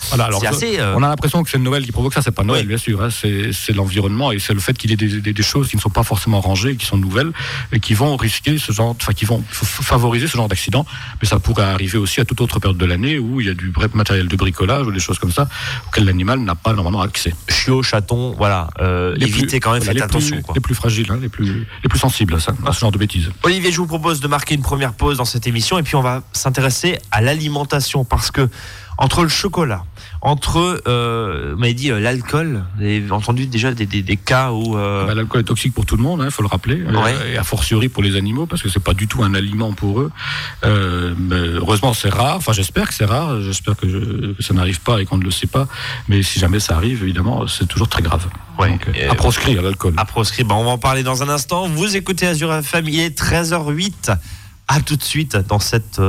assez. 0.45 0.80
Euh, 0.80 0.95
on 0.95 1.04
a 1.04 1.07
l'impression 1.07 1.44
que 1.44 1.50
c'est 1.50 1.60
Noël 1.60 1.86
qui 1.86 1.92
provoque 1.92 2.13
ça. 2.13 2.22
C'est 2.22 2.31
pas 2.31 2.44
Noël, 2.44 2.68
bien 2.68 2.78
sûr. 2.78 3.01
Hein. 3.01 3.10
c'est 3.10 3.74
l'environnement 3.74 4.31
et 4.31 4.40
c'est 4.40 4.54
le 4.54 4.60
fait 4.60 4.78
qu'il 4.78 4.92
y 4.92 4.94
ait 4.94 4.98
des, 4.98 5.33
des, 5.33 5.44
choses 5.44 5.69
qui 5.69 5.75
ne 5.75 5.81
sont 5.81 5.90
pas 5.90 6.04
forcément 6.04 6.42
rangées, 6.42 6.75
qui 6.75 6.86
sont 6.86 6.98
nouvelles 6.98 7.31
et 7.72 7.80
qui 7.80 7.94
vont 7.94 8.18
risquer 8.18 8.57
ce 8.57 8.72
genre, 8.72 8.95
enfin, 9.00 9.13
qui 9.13 9.25
vont 9.25 9.44
favoriser 9.83 10.27
ce 10.27 10.38
genre 10.38 10.47
d'accident, 10.47 10.85
mais 11.21 11.27
ça 11.27 11.39
pourrait 11.39 11.65
arriver 11.65 11.97
aussi 11.97 12.21
à 12.21 12.25
toute 12.25 12.41
autre 12.41 12.59
période 12.59 12.77
de 12.77 12.85
l'année 12.85 13.19
où 13.19 13.41
il 13.41 13.47
y 13.47 13.50
a 13.50 13.53
du 13.53 13.71
vrai 13.71 13.88
matériel 13.94 14.27
de 14.27 14.35
bricolage 14.35 14.88
ou 14.88 14.91
des 14.91 15.00
choses 15.00 15.19
comme 15.19 15.31
ça 15.31 15.47
auxquelles 15.88 16.06
l'animal 16.06 16.39
n'a 16.39 16.56
pas 16.56 16.74
normalement 16.74 17.01
accès. 17.01 17.33
Chiot, 17.50 17.83
chaton, 17.83 18.33
voilà, 18.38 18.69
euh, 18.79 19.15
évitez 19.19 19.59
quand 19.59 19.74
même, 19.74 19.81
faites 19.81 20.01
attention. 20.01 20.41
Les 20.53 20.62
plus 20.62 20.75
fragiles, 20.75 21.12
hein, 21.12 21.19
les, 21.21 21.29
plus, 21.29 21.68
les 21.83 21.89
plus 21.89 22.00
sensibles 22.00 22.35
à, 22.35 22.39
ça, 22.39 22.53
à 22.65 22.74
ce 22.74 22.79
genre 22.79 22.91
de 22.91 22.97
bêtises. 22.97 23.29
Olivier, 23.44 23.71
je 23.71 23.77
vous 23.77 23.88
propose 23.88 24.19
de 24.19 24.27
marquer 24.27 24.56
une 24.56 24.62
première 24.62 24.94
pause 24.94 25.18
dans 25.18 25.25
cette 25.25 25.47
émission 25.47 25.77
et 25.77 25.83
puis 25.83 25.95
on 25.95 26.01
va 26.01 26.23
s'intéresser 26.33 27.00
à 27.12 27.21
l'alimentation 27.21 28.06
parce 28.06 28.31
que 28.31 28.50
entre 28.97 29.23
le 29.23 29.29
chocolat, 29.29 29.83
entre, 30.21 30.81
euh, 30.88 31.51
vous 31.53 31.59
m'avez 31.59 31.73
dit 31.73 31.91
euh, 31.91 31.99
l'alcool, 31.99 32.63
vous 32.77 32.83
avez 32.83 33.11
entendu 33.11 33.45
déjà 33.45 33.71
des, 33.71 33.85
des, 33.85 34.01
des 34.01 34.17
cas 34.17 34.51
où... 34.51 34.75
Euh... 34.77 35.05
Bah, 35.05 35.13
l'alcool 35.13 35.41
est 35.41 35.45
toxique 35.45 35.73
pour 35.73 35.85
tout 35.85 35.95
le 35.95 36.03
monde, 36.03 36.21
il 36.23 36.27
hein, 36.27 36.29
faut 36.31 36.41
le 36.41 36.47
rappeler, 36.47 36.81
euh, 36.81 37.33
et 37.33 37.38
a 37.38 37.44
fortiori 37.44 37.89
pour 37.89 38.01
les 38.01 38.15
animaux, 38.15 38.47
parce 38.47 38.63
que 38.63 38.69
c'est 38.69 38.83
pas 38.83 38.95
du 38.95 39.07
tout 39.07 39.23
un 39.23 39.35
aliment 39.35 39.73
pour 39.73 40.01
eux. 40.01 40.11
Euh, 40.65 41.13
heureusement 41.57 41.94
c'est 41.94 42.09
rare, 42.09 42.38
enfin 42.38 42.53
j'espère 42.53 42.88
que 42.88 42.94
c'est 42.94 43.05
rare, 43.05 43.41
j'espère 43.41 43.75
que, 43.75 44.35
ça 44.39 44.53
n'arrive 44.53 44.81
pas 44.81 44.99
et 44.99 45.05
qu'on 45.05 45.17
ne 45.17 45.23
le 45.23 45.31
sait 45.31 45.47
pas, 45.47 45.67
mais 46.07 46.23
si 46.23 46.39
jamais 46.39 46.59
ça 46.59 46.75
arrive, 46.75 47.03
évidemment, 47.03 47.47
c'est 47.47 47.67
toujours 47.67 47.89
très 47.89 48.01
grave. 48.01 48.25
Ouais. 48.59 48.69
Donc, 48.69 48.89
à 49.09 49.13
proscrire 49.13 49.61
l'alcool. 49.61 49.94
À 49.97 50.05
proscrire, 50.05 50.45
bah, 50.45 50.55
on 50.55 50.63
va 50.63 50.71
en 50.71 50.77
parler 50.79 51.03
dans 51.03 51.21
un 51.21 51.29
instant. 51.29 51.67
Vous 51.67 51.95
écoutez 51.95 52.25
Azure 52.25 52.51
FM, 52.53 52.88
il 52.88 52.99
est 52.99 53.19
13h08. 53.19 54.17
À 54.68 54.81
tout 54.81 54.96
de 54.96 55.04
suite 55.04 55.38
dans 55.48 55.60
cette 55.60 56.02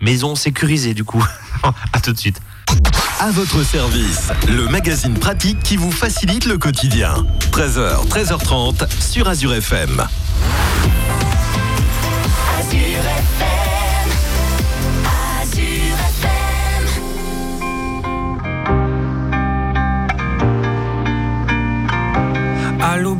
maison 0.00 0.34
sécurisée 0.34 0.94
du 0.94 1.04
coup. 1.04 1.24
à 1.92 2.00
tout 2.00 2.12
de 2.12 2.18
suite. 2.18 2.40
À 3.20 3.30
votre 3.30 3.62
service, 3.62 4.30
le 4.48 4.66
magazine 4.68 5.14
pratique 5.14 5.62
qui 5.62 5.76
vous 5.76 5.92
facilite 5.92 6.46
le 6.46 6.58
quotidien. 6.58 7.14
13h, 7.52 8.06
13h30 8.08 8.88
sur 9.00 9.28
Azure 9.28 9.54
FM. 9.54 10.06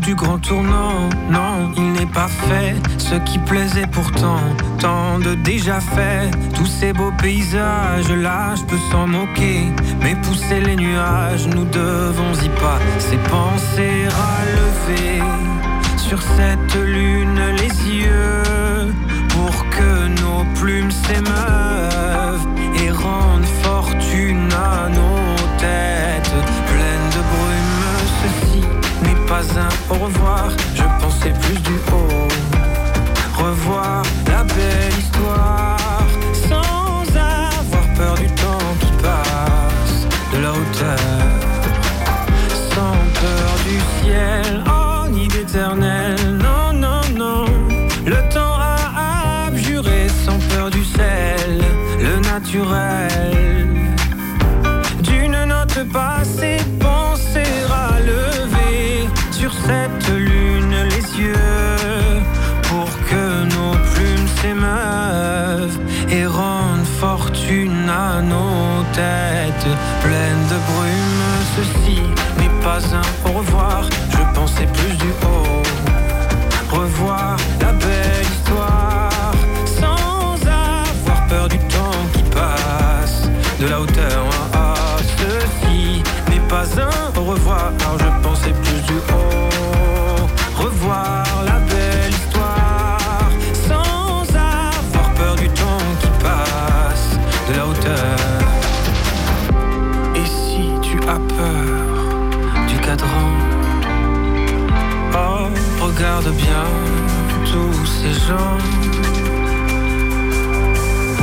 Du 0.04 0.14
grand 0.14 0.38
tournant, 0.38 1.08
non, 1.30 1.72
il 1.76 1.92
n'est 1.92 2.12
pas 2.12 2.28
fait. 2.28 2.74
Ce 2.98 3.14
qui 3.14 3.38
plaisait 3.38 3.86
pourtant, 3.86 4.40
tant 4.78 5.18
de 5.18 5.34
déjà 5.34 5.80
fait. 5.80 6.30
Tous 6.54 6.66
ces 6.66 6.92
beaux 6.92 7.12
paysages, 7.12 8.10
là, 8.10 8.54
je 8.54 8.64
peux 8.64 8.78
s'en 8.90 9.06
moquer. 9.06 9.72
Mais 10.02 10.14
pousser 10.16 10.60
les 10.60 10.76
nuages, 10.76 11.46
nous 11.46 11.64
devons 11.64 12.34
y 12.34 12.48
pas. 12.60 12.78
Ces 12.98 13.16
pensées 13.30 14.08
lever 14.58 15.22
sur 15.96 16.20
cette 16.20 16.74
lune 16.74 17.40
les 17.56 17.90
yeux. 17.90 18.92
Pour 19.30 19.68
que 19.70 20.08
nos 20.22 20.44
plumes 20.60 20.90
s'émeuvent 20.90 22.46
et 22.82 22.90
rendent 22.90 23.52
fortune 23.62 24.48
à 24.52 24.88
nos 24.88 25.58
têtes 25.58 26.63
pas 29.26 29.42
un 29.58 29.94
au 29.94 29.98
revoir, 29.98 30.48
je 30.74 30.82
pensais 31.00 31.32
plus 31.42 31.58
du 31.60 31.74
haut 31.92 32.28
revoir 33.36 34.02
la 34.26 34.44
belle 34.44 34.98
histoire 34.98 35.76
sans 36.48 37.02
avoir 37.16 37.86
peur 37.96 38.14
du 38.14 38.26
temps 38.26 38.70
qui 38.80 38.92
passe, 39.02 40.06
de 40.32 40.38
la 40.42 40.50
hauteur, 40.50 40.98
sans 42.74 42.96
peur 43.20 43.50
du 43.68 43.78
ciel, 44.00 44.64
en 44.68 45.08
ni 45.08 45.28
d'éternel. 45.28 46.16
Non, 46.46 46.72
non, 46.72 47.00
non, 47.16 47.44
le 48.06 48.20
temps 48.32 48.56
a 48.58 49.46
abjuré 49.46 50.08
sans 50.24 50.38
peur 50.54 50.70
du 50.70 50.84
sel, 50.84 51.62
le 52.00 52.20
naturel. 52.20 53.13
Fortune 67.04 67.88
à 67.90 68.22
nos 68.22 68.82
tête 68.94 69.66
pleine 70.04 70.42
de 70.52 70.58
brume. 70.68 71.24
Ceci 71.56 71.98
n'est 72.38 72.56
pas 72.66 72.80
un 73.00 73.06
au 73.28 73.32
revoir, 73.38 73.80
je 74.10 74.22
pensais 74.34 74.68
plus 74.78 74.96
du 75.04 75.10
haut. 75.26 75.62
Revoir 76.76 77.36
regarde 106.14 106.36
bien 106.36 106.64
tous 107.44 107.86
ces 107.86 108.12
gens. 108.26 108.58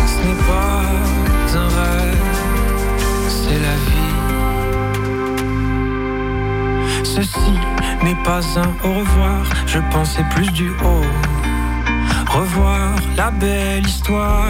Ce 0.05 0.17
n'est 0.25 0.43
pas 0.51 0.81
un 1.57 1.69
rêve, 1.79 2.31
c'est 3.27 3.59
la 3.67 3.75
vie. 3.87 4.15
Ceci 7.03 7.53
n'est 8.03 8.23
pas 8.23 8.41
un 8.57 8.71
au 8.87 8.93
revoir, 8.99 9.43
je 9.65 9.79
pensais 9.91 10.25
plus 10.35 10.51
du 10.51 10.69
haut. 10.69 11.11
Revoir 12.27 12.95
la 13.15 13.31
belle 13.31 13.85
histoire 13.85 14.47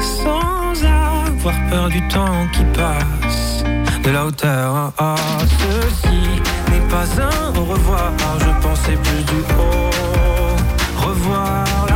sans 0.00 0.84
avoir 0.84 1.54
peur 1.70 1.88
du 1.88 2.06
temps 2.08 2.46
qui 2.52 2.64
passe. 2.76 3.63
De 4.04 4.10
la 4.10 4.26
hauteur, 4.26 4.92
ah, 4.98 5.14
ceci 5.58 6.42
n'est 6.70 6.88
pas 6.90 7.06
un 7.22 7.58
au 7.58 7.64
revoir, 7.64 8.12
je 8.38 8.62
pensais 8.62 8.96
plus 9.02 9.24
du 9.24 9.40
haut. 9.58 11.06
Revoir 11.08 11.93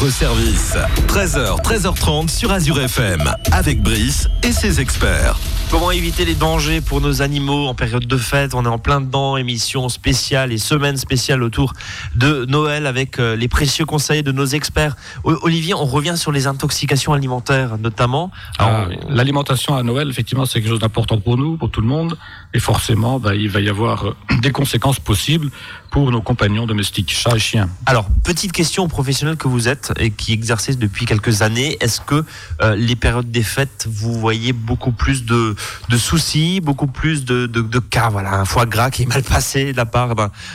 votre 0.00 0.12
service, 0.12 0.76
13h, 1.08 1.60
13h30 1.62 2.28
sur 2.28 2.52
Azure 2.52 2.80
FM, 2.80 3.32
avec 3.50 3.82
Brice 3.82 4.28
et 4.44 4.52
ses 4.52 4.80
experts. 4.80 5.36
Comment 5.70 5.90
éviter 5.90 6.24
les 6.24 6.34
dangers 6.34 6.80
pour 6.80 7.00
nos 7.00 7.20
animaux 7.20 7.66
en 7.66 7.74
période 7.74 8.06
de 8.06 8.16
fête? 8.16 8.54
On 8.54 8.64
est 8.64 8.68
en 8.68 8.78
plein 8.78 9.00
dedans, 9.00 9.36
émission 9.36 9.88
spéciale 9.88 10.52
et 10.52 10.58
semaine 10.58 10.96
spéciale 10.96 11.42
autour 11.42 11.74
de 12.14 12.46
Noël 12.48 12.86
avec 12.86 13.18
euh, 13.18 13.36
les 13.36 13.48
précieux 13.48 13.84
conseils 13.84 14.22
de 14.22 14.32
nos 14.32 14.46
experts. 14.46 14.96
Olivier, 15.24 15.74
on 15.74 15.84
revient 15.84 16.16
sur 16.16 16.32
les 16.32 16.46
intoxications 16.46 17.12
alimentaires 17.12 17.76
notamment. 17.78 18.30
Alors, 18.58 18.86
Ah. 18.90 18.94
L'alimentation 19.10 19.76
à 19.76 19.82
Noël, 19.82 20.08
effectivement, 20.08 20.46
c'est 20.46 20.60
quelque 20.60 20.70
chose 20.70 20.78
d'important 20.78 21.18
pour 21.18 21.36
nous, 21.36 21.56
pour 21.56 21.70
tout 21.70 21.80
le 21.80 21.88
monde, 21.88 22.16
et 22.54 22.60
forcément, 22.60 23.18
bah, 23.18 23.34
il 23.34 23.50
va 23.50 23.60
y 23.60 23.68
avoir 23.68 24.06
euh, 24.06 24.16
des 24.42 24.52
conséquences 24.52 25.00
possibles 25.00 25.50
pour 25.90 26.10
nos 26.10 26.20
compagnons 26.20 26.66
domestiques, 26.66 27.12
chats 27.12 27.36
et 27.36 27.38
chiens. 27.38 27.68
Alors, 27.86 28.06
petite 28.24 28.52
question 28.52 28.84
aux 28.84 28.88
professionnels 28.88 29.36
que 29.36 29.48
vous 29.48 29.68
êtes 29.68 29.92
et 29.98 30.10
qui 30.10 30.32
exercez 30.32 30.74
depuis 30.74 31.06
quelques 31.06 31.42
années. 31.42 31.76
Est-ce 31.80 32.00
que 32.00 32.24
euh, 32.62 32.76
les 32.76 32.96
périodes 32.96 33.30
des 33.30 33.42
fêtes, 33.42 33.86
vous 33.90 34.12
voyez 34.12 34.52
beaucoup 34.52 34.92
plus 34.92 35.24
de, 35.24 35.56
de 35.88 35.96
soucis, 35.96 36.60
beaucoup 36.60 36.86
plus 36.86 37.24
de, 37.24 37.46
de, 37.46 37.62
de 37.62 37.78
cas, 37.78 38.10
voilà, 38.10 38.34
un 38.34 38.44
foie 38.44 38.66
gras 38.66 38.90
qui 38.90 39.02
est 39.02 39.06
mal 39.06 39.22
passé 39.22 39.72
de 39.72 39.76
la 39.76 39.86
part 39.86 40.14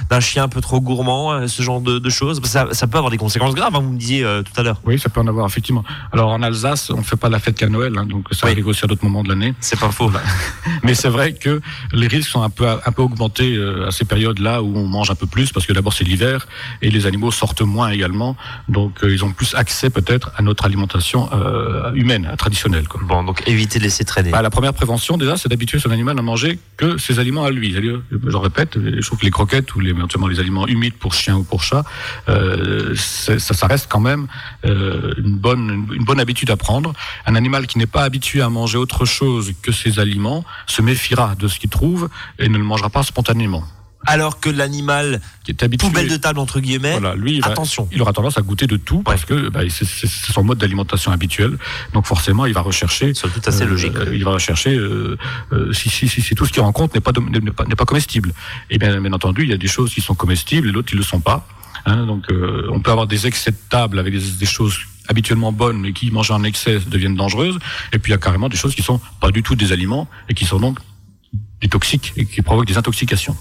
d'un 0.09 0.19
chien 0.19 0.43
un 0.43 0.47
peu 0.49 0.61
trop 0.61 0.79
gourmand, 0.81 1.31
euh, 1.33 1.47
ce 1.47 1.63
genre 1.63 1.81
de, 1.81 2.09
choses? 2.09 2.39
Ça, 2.45 2.67
ça 2.71 2.87
peut 2.87 2.97
avoir 2.97 3.11
des 3.11 3.17
conséquences 3.17 3.55
graves, 3.55 3.75
hein, 3.75 3.79
vous 3.79 3.91
me 3.91 3.97
disiez 3.97 4.23
euh, 4.23 4.43
tout 4.43 4.53
à 4.59 4.63
l'heure. 4.63 4.81
Oui, 4.85 4.99
ça 4.99 5.09
peut 5.09 5.19
en 5.19 5.27
avoir, 5.27 5.45
effectivement. 5.47 5.83
Alors, 6.11 6.29
en 6.29 6.43
Alsace, 6.43 6.89
on 6.91 6.97
ne 6.97 7.03
fait 7.03 7.15
pas 7.15 7.29
la 7.29 7.39
fête 7.39 7.57
qu'à 7.57 7.69
Noël, 7.69 7.93
hein, 7.97 8.05
donc 8.05 8.27
ça 8.31 8.45
Oui. 8.45 8.51
arrive 8.51 8.67
aussi 8.67 8.83
à 8.83 8.87
d'autres 8.87 9.03
moments 9.03 9.23
de 9.23 9.29
l'année. 9.29 9.55
C'est 9.59 9.79
pas 9.79 9.89
faux. 9.91 10.11
Mais 10.83 10.93
c'est 10.93 11.09
vrai 11.09 11.33
que 11.33 11.59
les 11.91 12.07
risques 12.07 12.29
sont 12.29 12.43
un 12.43 12.49
peu, 12.49 12.67
un 12.67 12.91
peu 12.91 13.01
augmentés 13.01 13.57
à 13.87 13.91
ces 13.91 14.05
périodes-là 14.05 14.61
où 14.61 14.77
on 14.77 14.87
mange 14.87 15.09
un 15.09 15.15
peu 15.15 15.22
plus, 15.25 15.51
parce 15.51 15.65
que 15.65 15.73
d'abord 15.73 15.93
c'est 15.93 16.03
l'hiver, 16.03 16.47
et 16.81 16.89
les 16.89 17.05
animaux 17.05 17.31
sortent 17.31 17.61
moins 17.61 17.89
également, 17.89 18.35
donc 18.67 19.03
euh, 19.03 19.11
ils 19.11 19.23
ont 19.23 19.31
plus 19.31 19.55
accès 19.55 19.89
peut-être 19.89 20.31
à 20.35 20.41
notre 20.41 20.65
alimentation 20.65 21.29
euh, 21.33 21.93
humaine, 21.93 22.33
traditionnelle. 22.37 22.87
Quoi. 22.87 23.01
Bon, 23.03 23.23
donc 23.23 23.43
évitez 23.47 23.79
de 23.79 23.83
laisser 23.83 24.05
traîner. 24.05 24.31
Bah, 24.31 24.41
la 24.41 24.49
première 24.49 24.73
prévention, 24.73 25.17
déjà, 25.17 25.37
c'est 25.37 25.49
d'habituer 25.49 25.79
son 25.79 25.91
animal 25.91 26.17
à 26.17 26.21
manger 26.21 26.59
que 26.77 26.97
ses 26.97 27.19
aliments 27.19 27.45
à 27.45 27.51
lui. 27.51 27.73
Je 27.73 28.37
répète, 28.37 28.77
je 28.77 29.05
trouve 29.05 29.19
que 29.19 29.25
les 29.25 29.31
croquettes 29.31 29.75
ou 29.75 29.79
les, 29.79 29.89
éventuellement 29.91 30.27
les 30.27 30.39
aliments 30.39 30.67
humides 30.67 30.95
pour 30.95 31.13
chien 31.13 31.35
ou 31.35 31.43
pour 31.43 31.63
chat, 31.63 31.83
euh, 32.29 32.95
ça, 32.95 33.39
ça 33.39 33.67
reste 33.67 33.87
quand 33.89 33.99
même 33.99 34.27
euh, 34.65 35.13
une, 35.17 35.37
bonne, 35.37 35.87
une 35.93 36.03
bonne 36.03 36.19
habitude 36.19 36.49
à 36.51 36.57
prendre. 36.57 36.93
Un 37.25 37.35
animal 37.35 37.67
qui 37.67 37.77
n'est 37.77 37.85
pas 37.85 38.03
habitué 38.03 38.41
à 38.41 38.49
manger 38.49 38.77
autre 38.77 39.05
chose 39.05 39.53
que 39.61 39.71
ses 39.71 39.99
aliments 39.99 40.43
se 40.67 40.81
méfiera 40.81 41.35
de 41.35 41.47
ce 41.47 41.59
qu'il 41.59 41.69
trouve 41.69 42.09
et 42.39 42.49
ne 42.49 42.57
le 42.57 42.63
mangera 42.63 42.89
pas 42.89 43.03
spontanément. 43.03 43.63
Alors 44.05 44.39
que 44.39 44.49
l'animal 44.49 45.21
Qui 45.43 45.51
est 45.51 45.63
habitué, 45.63 45.87
poubelle 45.87 46.09
de 46.09 46.17
table 46.17 46.39
entre 46.39 46.59
guillemets, 46.59 46.91
voilà, 46.99 47.15
lui, 47.15 47.35
il 47.35 47.41
va- 47.41 47.47
attention. 47.51 47.87
il 47.91 48.01
aura 48.01 48.11
tendance 48.13 48.37
à 48.37 48.41
goûter 48.41 48.67
de 48.67 48.75
tout 48.77 49.01
parce 49.03 49.23
que 49.25 49.49
bah, 49.49 49.61
c'est 49.69 49.85
son 50.07 50.43
mode 50.43 50.57
d'alimentation 50.57 51.11
habituel. 51.11 51.57
Donc 51.93 52.05
forcément, 52.05 52.45
il 52.45 52.53
va 52.53 52.61
rechercher 52.61 53.13
C'est 53.13 53.31
tout 53.31 53.41
assez 53.45 53.63
euh, 53.63 53.67
logique. 53.67 53.95
euh, 53.95 54.13
il 54.15 54.23
va 54.25 54.31
rechercher 54.31 54.75
euh, 54.75 55.17
euh, 55.53 55.71
si, 55.73 55.89
si, 55.89 56.07
si, 56.07 56.21
si 56.21 56.35
tout 56.35 56.45
ce 56.45 56.51
qu'il 56.51 56.61
rencontre 56.61 56.95
n'est 56.95 57.01
pas, 57.01 57.11
n'est 57.67 57.75
pas, 57.75 57.85
comestible. 57.85 58.33
Et 58.69 58.77
bien, 58.77 58.99
bien 58.99 59.13
entendu, 59.13 59.43
il 59.43 59.49
y 59.49 59.53
a 59.53 59.57
des 59.57 59.67
choses 59.67 59.93
qui 59.93 60.01
sont 60.01 60.15
comestibles 60.15 60.67
et 60.67 60.71
d'autres 60.71 60.89
qui 60.89 60.95
ne 60.95 60.99
le 61.01 61.05
sont 61.05 61.21
pas. 61.21 61.47
Hein, 61.85 62.05
donc, 62.05 62.29
euh, 62.31 62.67
on 62.71 62.79
peut 62.79 62.91
avoir 62.91 63.07
des 63.07 63.27
excès 63.27 63.51
de 63.51 63.57
table 63.69 63.99
avec 63.99 64.13
des, 64.13 64.21
des 64.39 64.45
choses 64.45 64.77
habituellement 65.09 65.51
bonnes 65.51 65.79
mais 65.81 65.91
qui, 65.93 66.11
mangées 66.11 66.33
en 66.33 66.43
excès, 66.43 66.79
deviennent 66.87 67.15
dangereuses. 67.15 67.57
Et 67.91 67.99
puis, 67.99 68.11
il 68.11 68.15
y 68.15 68.15
a 68.15 68.19
carrément 68.19 68.49
des 68.49 68.55
choses 68.57 68.73
qui 68.75 68.81
sont 68.81 68.99
pas 69.19 69.31
du 69.31 69.43
tout 69.43 69.55
des 69.55 69.71
aliments 69.71 70.07
et 70.29 70.33
qui 70.33 70.45
sont 70.45 70.59
donc 70.59 70.77
des 71.61 71.67
toxiques 71.69 72.13
et 72.17 72.25
qui 72.25 72.41
provoquent 72.41 72.67
des 72.67 72.77
intoxications. 72.77 73.35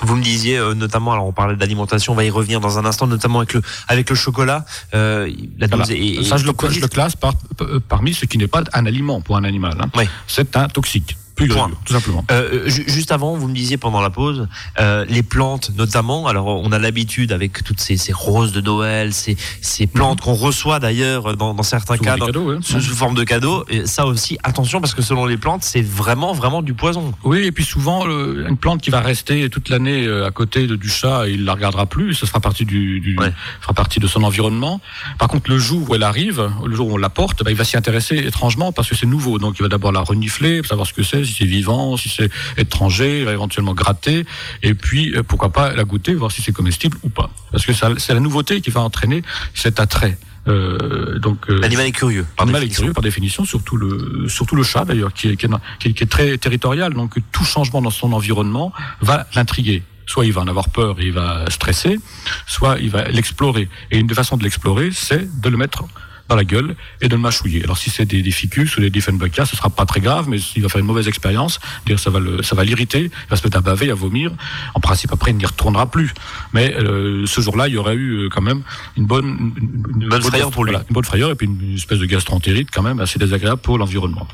Vous 0.00 0.16
me 0.16 0.22
disiez 0.22 0.58
euh, 0.58 0.74
notamment, 0.74 1.12
alors 1.12 1.26
on 1.26 1.32
parlait 1.32 1.56
d'alimentation, 1.56 2.12
on 2.12 2.16
va 2.16 2.24
y 2.24 2.30
revenir 2.30 2.60
dans 2.60 2.78
un 2.78 2.84
instant, 2.84 3.06
notamment 3.06 3.38
avec 3.38 3.54
le 3.54 3.62
avec 3.88 4.10
le 4.10 4.16
chocolat. 4.16 4.64
Euh, 4.94 5.30
la 5.58 5.68
dose 5.68 5.80
Voilà. 5.86 5.94
est, 5.94 6.06
est- 6.20 6.24
Ça, 6.24 6.36
je 6.36 6.44
le, 6.46 6.52
je 6.68 6.80
le 6.80 6.88
classe 6.88 7.16
par, 7.16 7.34
euh, 7.60 7.80
parmi 7.88 8.12
ce 8.12 8.26
qui 8.26 8.36
n'est 8.38 8.48
pas 8.48 8.64
un 8.72 8.86
aliment 8.86 9.20
pour 9.20 9.36
un 9.36 9.44
animal. 9.44 9.76
Hein. 9.80 9.90
Oui. 9.96 10.04
C'est 10.26 10.56
un 10.56 10.68
toxique, 10.68 11.16
plus 11.34 11.48
Point. 11.48 11.56
gravure, 11.62 11.78
tout 11.84 11.92
simplement. 11.92 12.24
Euh, 12.30 12.68
ju- 12.68 12.84
juste 12.86 13.10
avant, 13.12 13.34
vous 13.36 13.48
me 13.48 13.54
disiez 13.54 13.76
pendant 13.76 14.00
la 14.00 14.10
pause, 14.10 14.46
euh, 14.80 15.04
les 15.08 15.22
plantes 15.22 15.72
notamment. 15.76 16.26
Alors, 16.28 16.46
on 16.46 16.70
a 16.72 16.78
l'habitude 16.78 17.32
avec 17.32 17.64
toutes 17.64 17.80
ces, 17.80 17.96
ces 17.96 18.12
roses 18.12 18.52
de 18.52 18.60
Noël, 18.60 19.12
ces, 19.12 19.36
ces 19.60 19.86
plantes 19.86 20.20
qu'on 20.20 20.34
reçoit 20.34 20.78
d'ailleurs 20.78 21.36
dans, 21.36 21.54
dans 21.54 21.62
certains 21.62 21.94
Mhm. 21.94 21.98
Souvent 21.98 22.10
cas 22.12 22.16
dans- 22.18 22.26
cadeaux, 22.26 22.60
sous, 22.62 22.80
sous 22.80 22.94
forme 22.94 23.14
de 23.14 23.24
cadeaux. 23.24 23.64
Et 23.68 23.86
ça 23.86 24.06
aussi, 24.06 24.38
attention 24.44 24.80
parce 24.80 24.94
que 24.94 25.02
selon 25.02 25.26
les 25.26 25.36
plantes, 25.36 25.62
c'est 25.64 25.82
vraiment 25.82 26.32
vraiment 26.32 26.62
du 26.62 26.74
poison. 26.74 27.12
Oui, 27.24 27.38
et 27.44 27.52
puis 27.52 27.64
souvent, 27.64 28.06
euh, 28.06 28.46
une 28.48 28.56
plante 28.56 28.80
qui 28.80 28.90
va 28.90 29.00
rester 29.00 29.48
toute 29.50 29.68
l'année 29.68 30.06
euh, 30.06 30.26
à 30.26 30.30
côté 30.30 30.66
de, 30.66 30.76
du 30.76 30.88
chat, 30.88 31.26
il 31.28 31.44
la 31.44 31.54
regardera 31.54 31.86
plus, 31.86 32.14
ça 32.14 32.26
fera 32.26 32.40
partie 32.40 32.64
du, 32.64 33.00
du 33.00 33.16
Ouais. 33.18 33.32
fera 33.60 33.74
partie 33.74 34.00
de 34.00 34.06
son 34.06 34.22
environnement. 34.22 34.80
Par 35.18 35.28
contre, 35.28 35.50
le 35.50 35.58
jour 35.58 35.88
où 35.90 35.94
elle 35.94 36.02
arrive, 36.04 36.48
le 36.64 36.74
jour 36.76 36.88
où 36.88 36.94
on 36.94 36.96
la 36.96 37.10
porte, 37.10 37.42
bah, 37.44 37.50
il 37.50 37.56
va 37.56 37.64
s'y 37.64 37.76
intéresser 37.76 38.16
étrangement 38.18 38.70
parce 38.72 38.88
que 38.88 38.94
c'est 38.94 39.06
nouveau. 39.06 39.38
Donc, 39.38 39.56
il 39.58 39.62
va 39.62 39.68
d'abord 39.68 39.92
la 39.92 40.00
renifler, 40.00 40.62
savoir 40.64 40.86
ce 40.86 40.92
que 40.92 41.02
c'est, 41.02 41.23
si 41.24 41.34
c'est 41.34 41.44
vivant, 41.44 41.96
si 41.96 42.08
c'est 42.08 42.30
étranger, 42.56 43.20
éventuellement 43.22 43.74
gratter, 43.74 44.24
et 44.62 44.74
puis 44.74 45.12
euh, 45.16 45.22
pourquoi 45.22 45.50
pas 45.52 45.72
la 45.74 45.84
goûter, 45.84 46.14
voir 46.14 46.30
si 46.32 46.42
c'est 46.42 46.52
comestible 46.52 46.96
ou 47.02 47.08
pas. 47.08 47.30
Parce 47.52 47.64
que 47.66 47.72
c'est 47.72 48.14
la 48.14 48.20
nouveauté 48.20 48.60
qui 48.60 48.70
va 48.70 48.80
entraîner 48.80 49.22
cet 49.54 49.80
attrait. 49.80 50.18
Euh, 50.46 51.18
donc, 51.18 51.48
euh, 51.48 51.58
L'animal 51.60 51.86
est 51.86 51.92
curieux. 51.92 52.26
L'animal 52.38 52.64
est 52.64 52.68
curieux 52.68 52.92
par 52.92 53.02
définition, 53.02 53.44
surtout 53.46 53.76
le, 53.78 54.28
surtout 54.28 54.56
le 54.56 54.62
chat 54.62 54.84
d'ailleurs, 54.84 55.12
qui 55.14 55.28
est, 55.28 55.36
qui, 55.36 55.46
est, 55.46 55.50
qui 55.80 55.88
est- 55.88 55.92
qui 55.94 56.02
est 56.02 56.06
très 56.06 56.36
territorial. 56.38 56.92
Donc 56.92 57.14
tout 57.32 57.44
changement 57.44 57.80
dans 57.80 57.90
son 57.90 58.12
environnement 58.12 58.72
va 59.00 59.26
l'intriguer. 59.34 59.82
Soit 60.06 60.26
il 60.26 60.32
va 60.34 60.42
en 60.42 60.48
avoir 60.48 60.68
peur 60.68 61.00
et 61.00 61.06
il 61.06 61.12
va 61.12 61.46
stresser, 61.48 61.98
soit 62.46 62.78
il 62.78 62.90
va 62.90 63.04
l'explorer. 63.04 63.70
Et 63.90 63.96
une 63.98 64.06
des 64.06 64.14
façons 64.14 64.36
de 64.36 64.42
l'explorer, 64.42 64.90
c'est 64.92 65.40
de 65.40 65.48
le 65.48 65.56
mettre 65.56 65.84
dans 66.28 66.36
la 66.36 66.44
gueule 66.44 66.76
et 67.00 67.08
de 67.08 67.14
le 67.14 67.20
mâchouiller. 67.20 67.62
Alors 67.64 67.78
si 67.78 67.90
c'est 67.90 68.06
des, 68.06 68.22
des 68.22 68.30
ficus 68.30 68.76
ou 68.76 68.80
des 68.80 68.90
Diefenbachia, 68.90 69.44
ce 69.46 69.56
sera 69.56 69.70
pas 69.70 69.86
très 69.86 70.00
grave, 70.00 70.28
mais 70.28 70.38
s'il 70.38 70.62
va 70.62 70.68
faire 70.68 70.80
une 70.80 70.86
mauvaise 70.86 71.08
expérience, 71.08 71.60
dire 71.86 71.98
ça 71.98 72.10
va 72.10 72.20
le, 72.20 72.42
ça 72.42 72.54
va 72.54 72.64
l'irriter, 72.64 73.10
il 73.12 73.30
va 73.30 73.36
se 73.36 73.44
mettre 73.44 73.58
à 73.58 73.60
baver, 73.60 73.90
à 73.90 73.94
vomir. 73.94 74.32
En 74.74 74.80
principe, 74.80 75.12
après, 75.12 75.30
il 75.32 75.36
n'y 75.36 75.46
retournera 75.46 75.90
plus. 75.90 76.14
Mais 76.52 76.74
euh, 76.74 77.26
ce 77.26 77.40
jour-là, 77.40 77.68
il 77.68 77.74
y 77.74 77.76
aurait 77.76 77.94
eu 77.94 78.24
euh, 78.24 78.28
quand 78.28 78.42
même 78.42 78.62
une 78.96 79.06
bonne, 79.06 79.52
une, 79.56 80.02
une 80.02 80.08
bonne 80.08 80.22
frayeur 80.22 80.50
pour 80.50 80.64
lui. 80.64 80.72
Voilà, 80.72 80.86
une 80.88 80.94
bonne 80.94 81.04
frayeur 81.04 81.30
et 81.30 81.34
puis 81.34 81.46
une 81.46 81.74
espèce 81.74 81.98
de 81.98 82.06
gastroentérite 82.06 82.70
quand 82.72 82.82
même 82.82 83.00
assez 83.00 83.18
désagréable 83.18 83.60
pour 83.60 83.78
l'environnement. 83.78 84.26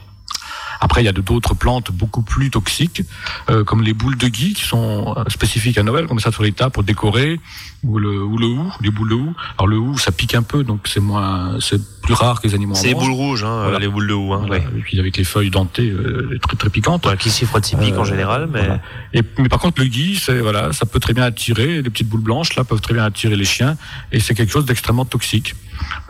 Après, 0.81 1.03
il 1.03 1.05
y 1.05 1.09
a 1.09 1.13
d'autres 1.13 1.55
plantes 1.55 1.91
beaucoup 1.93 2.23
plus 2.23 2.51
toxiques, 2.51 3.03
euh, 3.51 3.65
comme 3.65 3.83
les 3.83 3.93
boules 3.93 4.17
de 4.17 4.29
gui, 4.29 4.55
qui 4.55 4.65
sont 4.65 5.15
euh, 5.17 5.25
spécifiques 5.29 5.79
à 5.79 5.83
Noël, 5.83 6.07
comme 6.07 6.21
ça 6.21 6.33
sur 6.33 6.43
les 6.43 6.53
tables 6.53 6.73
pour 6.73 6.83
décorer, 6.83 7.39
ou 7.85 7.99
le, 7.99 8.23
ou 8.23 8.37
le 8.39 8.47
hou, 8.47 8.73
les 8.83 8.91
boules 8.91 9.11
de 9.11 9.15
hou. 9.15 9.35
Alors 9.59 9.67
le 9.69 9.79
hou, 9.79 9.99
ça 9.99 10.11
pique 10.13 10.35
un 10.35 10.43
peu, 10.43 10.65
donc 10.65 10.81
c'est 10.87 11.01
moins, 11.01 11.59
c'est 11.61 11.81
plus 12.03 12.15
rare 12.15 12.41
que 12.41 12.49
les 12.49 12.55
animaux 12.55 12.75
C'est 12.75 12.89
les 12.89 12.95
boules 12.95 13.13
rouges, 13.13 13.45
hein, 13.45 13.63
Voilà. 13.65 13.79
les 13.79 13.89
boules 13.89 14.07
de 14.09 14.15
houx. 14.15 14.33
Hein, 14.33 14.45
Voilà. 14.47 14.65
ouais. 14.65 14.71
Et 14.79 14.81
puis 14.81 14.99
avec 14.99 15.17
les 15.17 15.25
feuilles 15.25 15.51
dentées, 15.51 15.91
euh, 15.91 16.39
très 16.43 16.57
très 16.57 16.71
piquantes. 16.71 17.07
Qui 17.19 17.31
s'y 17.31 17.45
frotte 17.47 17.65
typique 17.65 17.95
en 17.97 18.03
Euh, 18.03 18.05
général, 18.05 18.49
mais 18.53 18.61
Voilà. 18.61 18.81
Et, 19.13 19.23
mais 19.39 19.49
par 19.49 19.59
contre, 19.61 19.81
le 19.83 19.87
gui, 19.89 20.17
c'est 20.17 20.41
voilà, 20.41 20.73
ça 20.73 20.87
peut 20.87 21.01
très 21.01 21.13
bien 21.15 21.25
attirer. 21.25 21.83
Les 21.83 21.91
petites 21.91 22.09
boules 22.09 22.21
blanches 22.23 22.55
là 22.57 22.65
peuvent 22.65 22.81
très 22.81 22.95
bien 22.95 23.05
attirer 23.05 23.37
les 23.37 23.45
chiens, 23.45 23.77
et 24.13 24.21
c'est 24.21 24.35
quelque 24.35 24.53
chose 24.53 24.65
d'extrêmement 24.65 25.05
toxique. 25.05 25.55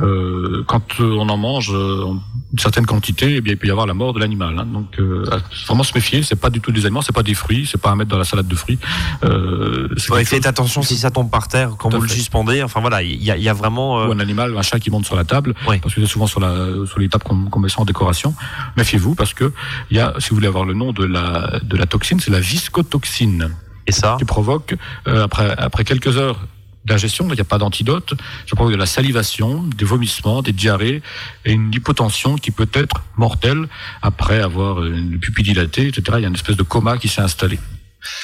Euh, 0.00 0.64
quand 0.66 1.00
euh, 1.00 1.16
on 1.18 1.28
en 1.28 1.36
mange 1.36 1.70
euh, 1.74 2.04
une 2.52 2.58
certaine 2.58 2.86
quantité, 2.86 3.36
eh 3.36 3.40
bien 3.40 3.52
il 3.52 3.56
peut 3.58 3.68
y 3.68 3.70
avoir 3.70 3.86
la 3.86 3.94
mort 3.94 4.12
de 4.12 4.20
l'animal. 4.20 4.58
hein. 4.58 4.64
Donc 4.66 4.98
euh, 4.98 5.24
vraiment 5.66 5.82
se 5.82 5.92
méfier. 5.94 6.22
C'est 6.22 6.36
pas 6.40 6.50
du 6.50 6.60
tout 6.60 6.72
des 6.72 6.84
aliments, 6.86 7.02
c'est 7.02 7.14
pas 7.14 7.22
des 7.22 7.34
fruits, 7.34 7.68
c'est 7.70 7.80
pas 7.80 7.90
à 7.90 7.94
mettre 7.94 8.10
dans 8.10 8.18
la 8.18 8.24
salade 8.24 8.48
de 8.48 8.54
fruits. 8.54 8.78
Euh, 9.24 9.88
ouais, 10.10 10.24
faites 10.24 10.38
chose- 10.42 10.46
attention 10.46 10.82
si 10.82 10.96
ça 10.96 11.10
tombe 11.10 11.30
par 11.30 11.48
terre 11.48 11.70
quand 11.78 11.90
Tout 11.90 11.96
vous 11.98 12.02
le 12.02 12.08
fait. 12.08 12.14
suspendez. 12.14 12.62
Enfin 12.62 12.80
voilà, 12.80 13.02
il 13.02 13.12
y 13.22 13.26
y 13.26 13.48
a 13.48 13.52
vraiment. 13.54 14.06
ou 14.06 14.12
un 14.12 14.20
animal, 14.20 14.56
un 14.56 14.62
chat 14.62 14.80
qui 14.80 14.90
monte 14.90 15.04
sur 15.06 15.16
la 15.16 15.24
table, 15.24 15.54
Oui. 15.68 15.78
parce 15.80 15.94
que 15.94 16.00
c'est 16.00 16.06
souvent 16.06 16.26
sur, 16.26 16.40
la, 16.40 16.54
sur 16.86 16.98
les 16.98 17.08
tables 17.08 17.24
qu'on 17.24 17.44
qu'on 17.50 17.60
met 17.60 17.68
ça 17.68 17.80
en 17.80 17.84
décoration. 17.84 18.34
Méfiez-vous 18.76 19.14
parce 19.14 19.34
que 19.34 19.52
il 19.90 19.96
y 19.96 20.00
a, 20.00 20.14
si 20.18 20.30
vous 20.30 20.36
voulez 20.36 20.46
avoir 20.48 20.64
le 20.64 20.74
nom 20.74 20.92
de 20.92 21.04
la, 21.04 21.60
de 21.62 21.76
la 21.76 21.86
toxine, 21.86 22.20
c'est 22.20 22.30
la 22.30 22.40
viscotoxine. 22.40 23.50
Et 23.86 23.92
ça 23.92 24.16
qui 24.18 24.24
provoque, 24.24 24.76
euh, 25.08 25.24
après, 25.24 25.54
après 25.56 25.84
quelques 25.84 26.16
heures 26.16 26.38
d'ingestion, 26.84 27.28
il 27.28 27.34
n'y 27.34 27.40
a 27.40 27.44
pas 27.44 27.58
d'antidote, 27.58 28.14
ça 28.46 28.56
provoque 28.56 28.72
de 28.72 28.78
la 28.78 28.86
salivation, 28.86 29.62
des 29.76 29.84
vomissements, 29.84 30.42
des 30.42 30.52
diarrhées 30.52 31.02
et 31.44 31.52
une 31.52 31.72
hypotension 31.72 32.36
qui 32.36 32.50
peut 32.50 32.70
être 32.72 33.02
mortelle 33.16 33.68
après 34.02 34.40
avoir 34.40 34.84
une 34.84 35.18
pupille 35.18 35.44
dilatée, 35.44 35.88
etc. 35.88 36.02
Il 36.18 36.22
y 36.22 36.24
a 36.24 36.28
une 36.28 36.34
espèce 36.34 36.56
de 36.56 36.62
coma 36.62 36.98
qui 36.98 37.08
s'est 37.08 37.20
installé. 37.20 37.58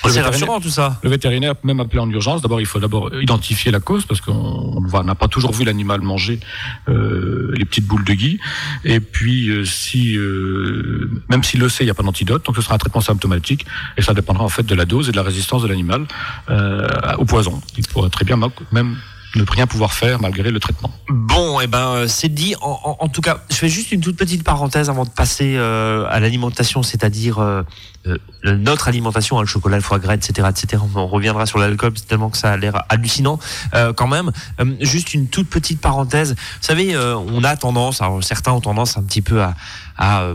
C'est 0.08 0.22
rassurant 0.22 0.60
tout 0.60 0.70
ça. 0.70 0.98
le 1.02 1.10
vétérinaire 1.10 1.54
peut 1.56 1.66
même 1.66 1.80
appeler 1.80 1.98
en 1.98 2.08
urgence. 2.08 2.42
D'abord, 2.42 2.60
il 2.60 2.66
faut 2.66 2.80
d'abord 2.80 3.10
identifier 3.20 3.70
la 3.70 3.80
cause 3.80 4.06
parce 4.06 4.20
qu'on 4.20 4.80
n'a 5.04 5.14
pas 5.14 5.28
toujours 5.28 5.52
vu 5.52 5.64
l'animal 5.64 6.00
manger 6.00 6.40
euh, 6.88 7.52
les 7.56 7.64
petites 7.64 7.86
boules 7.86 8.04
de 8.04 8.14
gui. 8.14 8.40
Et 8.84 9.00
puis, 9.00 9.48
euh, 9.50 9.64
si 9.64 10.16
euh, 10.16 11.10
même 11.28 11.42
s'il 11.42 11.60
le 11.60 11.68
sait, 11.68 11.84
il 11.84 11.86
n'y 11.86 11.90
a 11.90 11.94
pas 11.94 12.02
d'antidote, 12.02 12.46
donc 12.46 12.56
ce 12.56 12.62
sera 12.62 12.74
un 12.74 12.78
traitement 12.78 13.00
symptomatique 13.00 13.66
et 13.96 14.02
ça 14.02 14.14
dépendra 14.14 14.44
en 14.44 14.48
fait 14.48 14.64
de 14.64 14.74
la 14.74 14.84
dose 14.84 15.08
et 15.08 15.12
de 15.12 15.16
la 15.16 15.22
résistance 15.22 15.62
de 15.62 15.68
l'animal 15.68 16.06
euh, 16.50 16.88
au 17.18 17.24
poison. 17.24 17.60
Il 17.76 17.86
pourrait 17.86 18.10
très 18.10 18.24
bien 18.24 18.36
même 18.72 18.96
ne 19.34 19.44
rien 19.48 19.66
pouvoir 19.66 19.92
faire 19.92 20.20
malgré 20.20 20.50
le 20.50 20.60
traitement. 20.60 20.90
Bon, 21.08 21.60
et 21.60 21.66
ben 21.66 21.88
euh, 21.88 22.08
c'est 22.08 22.28
dit. 22.28 22.54
En, 22.60 22.78
en- 22.84 22.96
en 23.04 23.08
tout 23.08 23.20
cas, 23.20 23.38
je 23.50 23.56
fais 23.56 23.68
juste 23.68 23.92
une 23.92 24.00
toute 24.00 24.16
petite 24.16 24.44
parenthèse 24.44 24.88
avant 24.88 25.04
de 25.04 25.10
passer 25.10 25.56
euh, 25.56 26.06
à 26.08 26.20
l'alimentation, 26.20 26.82
c'est-à-dire 26.82 27.38
euh, 27.38 27.62
euh, 28.06 28.16
notre 28.44 28.88
alimentation, 28.88 29.38
hein, 29.38 29.42
le 29.42 29.46
chocolat, 29.46 29.76
le 29.76 29.82
foie 29.82 29.98
gras, 29.98 30.14
etc., 30.14 30.48
etc. 30.50 30.82
On, 30.94 31.06
reviendra 31.06 31.44
sur 31.46 31.58
l'alcool, 31.58 31.92
tellement 31.94 32.30
que 32.30 32.38
ça 32.38 32.52
a 32.52 32.56
l'air 32.56 32.82
hallucinant 32.88 33.38
euh, 33.74 33.92
quand 33.92 34.08
même. 34.08 34.30
Euh, 34.60 34.74
juste 34.80 35.12
une 35.12 35.26
toute 35.28 35.48
petite 35.50 35.80
parenthèse. 35.80 36.30
Vous 36.34 36.36
savez, 36.66 36.96
on 36.96 37.44
a 37.44 37.56
tendance, 37.56 38.00
certains 38.22 38.52
ont 38.52 38.60
tendance 38.60 38.96
un 38.96 39.02
petit 39.02 39.22
peu 39.22 39.42
à, 39.42 39.54
à 39.98 40.28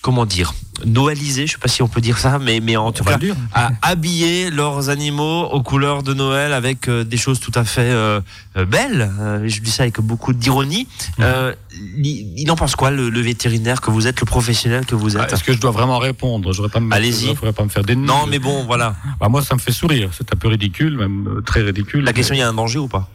comment 0.00 0.26
dire, 0.26 0.54
noëliser. 0.86 1.46
Je 1.46 1.52
sais 1.52 1.58
pas 1.58 1.68
si 1.68 1.82
on 1.82 1.88
peut 1.88 2.00
dire 2.00 2.18
ça, 2.18 2.38
mais 2.38 2.60
mais 2.60 2.76
en 2.76 2.92
tout 2.92 3.02
On 3.06 3.10
cas 3.10 3.18
à 3.52 3.70
habiller 3.82 4.50
leurs 4.50 4.88
animaux 4.90 5.44
aux 5.46 5.62
couleurs 5.62 6.02
de 6.02 6.14
Noël 6.14 6.52
avec 6.52 6.88
euh, 6.88 7.04
des 7.04 7.16
choses 7.16 7.40
tout 7.40 7.52
à 7.54 7.64
fait 7.64 7.80
euh, 7.82 8.20
euh, 8.56 8.64
belles. 8.64 9.10
Euh, 9.20 9.42
je 9.48 9.60
dis 9.60 9.70
ça 9.70 9.82
avec 9.82 10.00
beaucoup 10.00 10.32
d'ironie. 10.32 10.86
Il, 11.18 12.06
il 12.40 12.50
en 12.50 12.56
pense 12.56 12.76
quoi, 12.76 12.90
le, 12.90 13.10
le 13.10 13.20
vétérinaire 13.20 13.80
que 13.80 13.90
vous 13.90 14.06
êtes, 14.06 14.20
le 14.20 14.26
professionnel 14.26 14.86
que 14.86 14.94
vous 14.94 15.16
Ah, 15.16 15.24
êtes 15.24 15.32
Est-ce 15.32 15.44
que 15.44 15.52
je 15.52 15.58
dois 15.60 15.70
vraiment 15.72 15.98
répondre? 15.98 16.52
J'aurais 16.52 16.68
pas 16.68 16.80
me 16.80 16.92
Allez-y. 16.92 17.34
je 17.34 17.50
pas 17.50 17.64
me 17.64 17.68
faire 17.68 17.82
des 17.84 17.96
Non, 17.96 18.26
mais 18.28 18.38
bon, 18.38 18.64
voilà. 18.64 18.94
Bah, 19.20 19.28
moi, 19.28 19.42
ça 19.42 19.54
me 19.54 19.60
fait 19.60 19.72
sourire. 19.72 20.10
C'est 20.16 20.32
un 20.32 20.36
peu 20.36 20.48
ridicule, 20.48 20.96
même 20.96 21.42
très 21.44 21.62
ridicule. 21.62 22.04
La 22.04 22.12
question, 22.12 22.34
il 22.34 22.38
y 22.38 22.42
a 22.42 22.48
un 22.48 22.54
danger 22.54 22.78
ou 22.78 22.88
pas? 22.88 23.08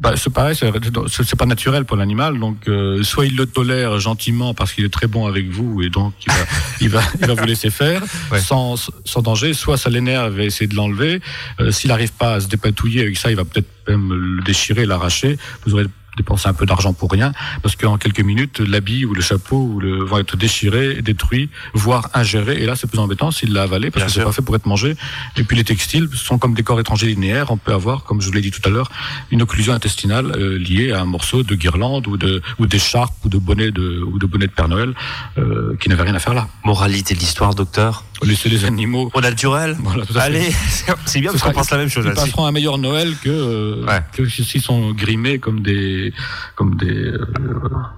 Bah, 0.00 0.14
c'est 0.16 0.32
pareil, 0.32 0.56
c'est 0.56 1.36
pas 1.36 1.44
naturel 1.46 1.84
pour 1.84 1.96
l'animal, 1.98 2.38
donc 2.38 2.56
euh, 2.68 3.02
soit 3.02 3.26
il 3.26 3.36
le 3.36 3.44
tolère 3.44 3.98
gentiment 4.00 4.54
parce 4.54 4.72
qu'il 4.72 4.84
est 4.86 4.92
très 4.92 5.06
bon 5.06 5.26
avec 5.26 5.50
vous 5.50 5.82
et 5.82 5.90
donc 5.90 6.14
il 6.26 6.32
va, 6.32 6.38
il 6.80 6.88
va, 6.88 7.02
il 7.20 7.26
va 7.26 7.34
vous 7.34 7.44
laisser 7.44 7.68
faire 7.68 8.02
Ouais. 8.32 8.40
sans, 8.40 8.90
sans 9.04 9.20
danger, 9.20 9.52
soit 9.52 9.76
ça 9.76 9.90
l'énerve 9.90 10.40
et 10.40 10.46
essayer 10.46 10.66
de 10.68 10.74
l'enlever. 10.74 11.20
Euh, 11.60 11.70
S'il 11.70 11.88
n'arrive 11.88 12.12
pas 12.12 12.34
à 12.34 12.40
se 12.40 12.48
dépatouiller 12.48 13.02
avec 13.02 13.18
ça, 13.18 13.30
il 13.30 13.36
va 13.36 13.44
peut-être 13.44 13.68
même 13.88 14.12
le 14.12 14.42
déchirer, 14.42 14.86
l'arracher. 14.86 15.36
Vous 15.66 15.74
aurez 15.74 15.86
dépensé 16.20 16.48
un 16.48 16.54
peu 16.54 16.66
d'argent 16.66 16.92
pour 16.92 17.10
rien 17.10 17.32
parce 17.62 17.76
qu'en 17.76 17.96
quelques 17.96 18.20
minutes, 18.20 18.60
l'habit 18.60 19.04
ou 19.04 19.14
le 19.14 19.22
chapeau 19.22 19.60
ou 19.72 19.80
le, 19.80 20.04
vont 20.04 20.18
être 20.18 20.36
déchirés, 20.36 21.02
détruits, 21.02 21.48
voire 21.74 22.10
ingérés. 22.14 22.62
Et 22.62 22.66
là, 22.66 22.76
c'est 22.76 22.88
plus 22.88 22.98
embêtant 22.98 23.30
s'il 23.30 23.52
l'a 23.52 23.62
avalé 23.62 23.90
parce 23.90 24.04
Bien 24.04 24.06
que 24.06 24.12
c'est 24.12 24.24
pas 24.24 24.32
fait 24.32 24.42
pour 24.42 24.56
être 24.56 24.66
mangé. 24.66 24.96
Et 25.36 25.44
puis 25.44 25.56
les 25.56 25.64
textiles 25.64 26.08
sont 26.14 26.38
comme 26.38 26.54
des 26.54 26.62
corps 26.62 26.80
étrangers 26.80 27.06
linéaires. 27.06 27.50
On 27.50 27.56
peut 27.56 27.72
avoir, 27.72 28.04
comme 28.04 28.20
je 28.20 28.26
vous 28.26 28.32
l'ai 28.32 28.40
dit 28.40 28.50
tout 28.50 28.62
à 28.64 28.70
l'heure, 28.70 28.90
une 29.30 29.42
occlusion 29.42 29.72
intestinale 29.72 30.32
euh, 30.36 30.58
liée 30.58 30.92
à 30.92 31.00
un 31.00 31.04
morceau 31.04 31.42
de 31.42 31.54
guirlande 31.54 32.06
ou 32.06 32.16
de 32.16 32.42
ou 32.58 32.66
d'écharpe 32.66 33.14
ou 33.24 33.28
de 33.28 33.38
bonnet 33.38 33.70
de 33.70 34.02
ou 34.02 34.18
de 34.18 34.26
bonnet 34.26 34.46
de 34.46 34.52
Père 34.52 34.68
Noël 34.68 34.94
euh, 35.38 35.76
qui 35.80 35.88
n'avait 35.88 36.02
rien 36.02 36.14
à 36.14 36.18
faire 36.18 36.34
là. 36.34 36.48
Moralité 36.64 37.14
de 37.14 37.20
l'histoire, 37.20 37.54
docteur? 37.54 38.04
Laisser 38.22 38.48
les 38.48 38.64
animaux. 38.64 39.10
Au 39.14 39.20
naturel 39.20 39.76
Voilà, 39.80 40.04
tout 40.04 40.12
à 40.16 40.20
fait. 40.20 40.26
Allez, 40.26 40.52
c'est 41.06 41.20
bien 41.20 41.30
Ce 41.30 41.38
parce 41.38 41.42
qu'on 41.44 41.52
pense 41.58 41.70
la 41.70 41.78
même 41.78 41.88
chose 41.88 42.04
Ils 42.06 42.12
passeront 42.14 42.46
un 42.46 42.52
meilleur 42.52 42.78
Noël 42.78 43.14
que 43.22 43.28
euh, 43.30 43.84
Ouais. 43.86 44.00
que 44.12 44.28
s'ils 44.28 44.60
sont 44.62 44.92
grimés 44.92 45.38
comme 45.38 45.62
des 45.62 46.12
comme 46.54 46.76
des 46.76 46.86
euh, 46.94 47.26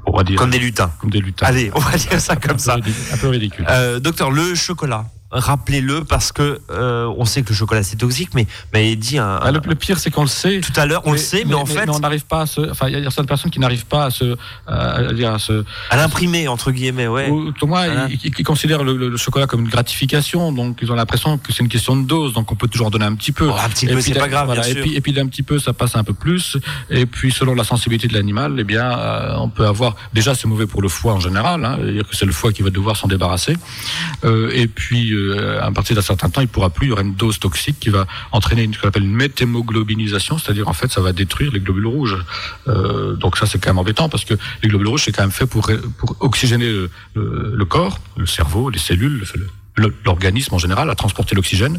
on 0.07 0.17
va 0.17 0.23
dire 0.25 0.37
Comme 0.39 0.51
des 0.51 0.59
lutins. 0.59 0.91
comme 1.01 1.11
des 1.11 1.21
lutins. 1.21 1.47
Allez, 1.47 1.71
on 1.75 1.81
va 1.81 1.97
dire 1.97 2.21
ça 2.21 2.37
comme 2.37 2.59
ça. 2.59 2.75
Un 2.75 2.79
peu 2.81 2.85
ridicule. 2.85 3.13
Un 3.13 3.17
peu 3.19 3.29
ridicule. 3.29 3.67
Euh, 3.69 4.01
docteur, 4.01 4.31
le 4.31 4.55
chocolat. 4.55 5.07
Rappelez-le 5.33 6.05
parce 6.05 6.31
que 6.31 6.61
euh, 6.71 7.13
on 7.17 7.25
sait 7.25 7.43
que 7.43 7.49
le 7.49 7.55
chocolat 7.55 7.83
c'est 7.83 7.97
toxique, 7.97 8.31
mais 8.35 8.47
mais 8.73 8.95
dit 8.97 9.19
un, 9.19 9.39
Ah, 9.43 9.51
le, 9.51 9.61
le 9.67 9.75
pire, 9.75 9.99
c'est 9.99 10.11
qu'on 10.11 10.23
le 10.23 10.29
sait. 10.29 10.61
tout 10.61 10.73
à 10.79 10.85
l'heure, 10.87 11.03
on 11.07 11.13
le 11.13 11.19
sait, 11.19 11.45
mais, 11.47 11.55
en 11.55 11.65
fait, 11.67 11.89
on 11.89 11.99
n'arrive 12.01 12.27
pas 12.27 12.43
à 12.43 12.47
se. 12.47 12.61
Enfin, 12.71 12.89
il 12.89 12.95
y 12.95 12.97
a 12.97 13.03
certaines 13.03 13.27
personnes 13.27 13.51
qui 13.51 13.59
n'arrivent 13.59 13.87
pas 13.87 14.05
à 14.07 14.11
se, 14.11 14.37
à, 14.67 14.97
à 14.99 15.39
se. 15.39 15.65
à 15.91 15.97
l'imprimer 15.97 16.49
entre 16.49 16.71
guillemets, 16.71 17.07
ouais. 17.09 17.29
Ou, 17.31 17.53
au 17.61 17.67
moins, 17.67 17.87
Voilà. 17.87 18.07
ils, 18.11 18.19
ils- 18.25 18.33
ils 18.39 18.45
considèrent 18.45 18.85
le, 18.85 19.17
chocolat 19.17 19.47
comme 19.47 19.61
une 19.63 19.69
gratification, 19.69 20.53
donc 20.53 20.79
ils 20.83 20.91
ont 20.93 20.95
l'impression 20.95 21.39
que 21.39 21.53
c'est 21.53 21.63
une 21.63 21.69
question 21.69 21.97
de 21.97 22.07
dose, 22.07 22.33
donc 22.35 22.51
on 22.53 22.57
peut 22.57 22.69
toujours 22.69 22.89
en 22.89 22.91
donner 22.91 23.05
un 23.07 23.15
petit 23.15 23.33
peu. 23.33 23.49
Oh, 23.49 23.55
un 23.59 23.69
petit 23.69 23.87
Et 23.87 23.93
peu, 23.95 24.01
c'est 24.01 24.15
pas 24.15 24.29
grave, 24.29 24.47
voilà, 24.47 24.63
bien 24.63 24.71
et 24.71 24.75
sûr. 24.75 24.83
puis, 24.83 24.97
et 24.97 25.01
puis 25.01 25.13
d'un 25.13 25.27
petit 25.29 25.43
peu, 25.43 25.59
ça 25.59 25.73
passe 25.73 25.97
un 25.97 26.05
peu 26.05 26.13
plus. 26.15 26.57
Et 26.91 27.07
puis 27.07 27.31
selon 27.33 27.55
la 27.55 27.65
sensibilité 27.65 28.09
de 28.09 28.15
l'animal, 28.15 28.57
eh 28.59 28.65
bien, 28.65 28.91
euh, 28.99 29.35
on 29.39 29.49
peut 29.49 29.67
avoir. 29.67 29.97
Déjà, 30.13 30.35
c'est 30.35 30.47
mauvais 30.49 30.67
pour 30.67 30.83
le 30.83 30.89
foie 30.89 31.15
en 31.15 31.21
général, 31.21 31.65
hein, 31.65 31.77
c'est-à-dire 31.81 32.09
que 32.09 32.17
c'est 32.17 32.27
le 32.27 32.33
foie 32.33 32.53
qui 32.53 32.63
va 32.63 32.71
devoir 32.71 32.97
s'en 32.97 33.09
débarrasser. 33.09 33.57
Euh, 34.25 34.51
et 34.53 34.67
puis, 34.67 35.13
euh, 35.23 35.63
à 35.63 35.71
partir 35.73 35.95
d'un 35.97 36.03
certain 36.03 36.29
temps, 36.31 36.41
il 36.41 36.49
pourra 36.49 36.71
plus. 36.71 36.87
Il 36.87 36.91
y 36.91 36.93
aura 36.93 37.03
une 37.03 37.15
dose 37.15 37.39
toxique 37.39 37.79
qui 37.81 37.89
va 37.91 38.07
entraîner 38.33 38.63
une, 38.65 38.75
ce 38.75 38.81
qu'on 38.81 38.89
appelle 38.89 39.05
une 39.05 39.15
méthémoglobinisation, 39.15 40.39
c'est-à-dire 40.39 40.69
en 40.69 40.73
fait, 40.73 40.91
ça 40.91 41.01
va 41.01 41.13
détruire 41.13 41.53
les 41.53 41.61
globules 41.61 41.87
rouges. 41.87 42.19
Euh, 42.69 43.15
donc 43.17 43.37
ça, 43.37 43.47
c'est 43.47 43.59
quand 43.63 43.71
même 43.71 43.79
embêtant 43.79 44.09
parce 44.09 44.25
que 44.25 44.35
les 44.63 44.69
globules 44.69 44.89
rouges, 44.89 45.03
c'est 45.05 45.13
quand 45.13 45.23
même 45.23 45.31
fait 45.33 45.47
pour 45.47 45.71
oxygéner 46.21 46.71
le, 47.15 47.65
corps, 47.65 47.99
le 48.17 48.27
cerveau, 48.27 48.71
les 48.71 48.79
cellules. 48.79 49.25
le- 49.35 49.49
le- 49.77 49.95
l'organisme 50.05 50.55
en 50.55 50.59
général 50.59 50.91
à 50.91 50.95
transporter 50.95 51.35
l'oxygène 51.35 51.79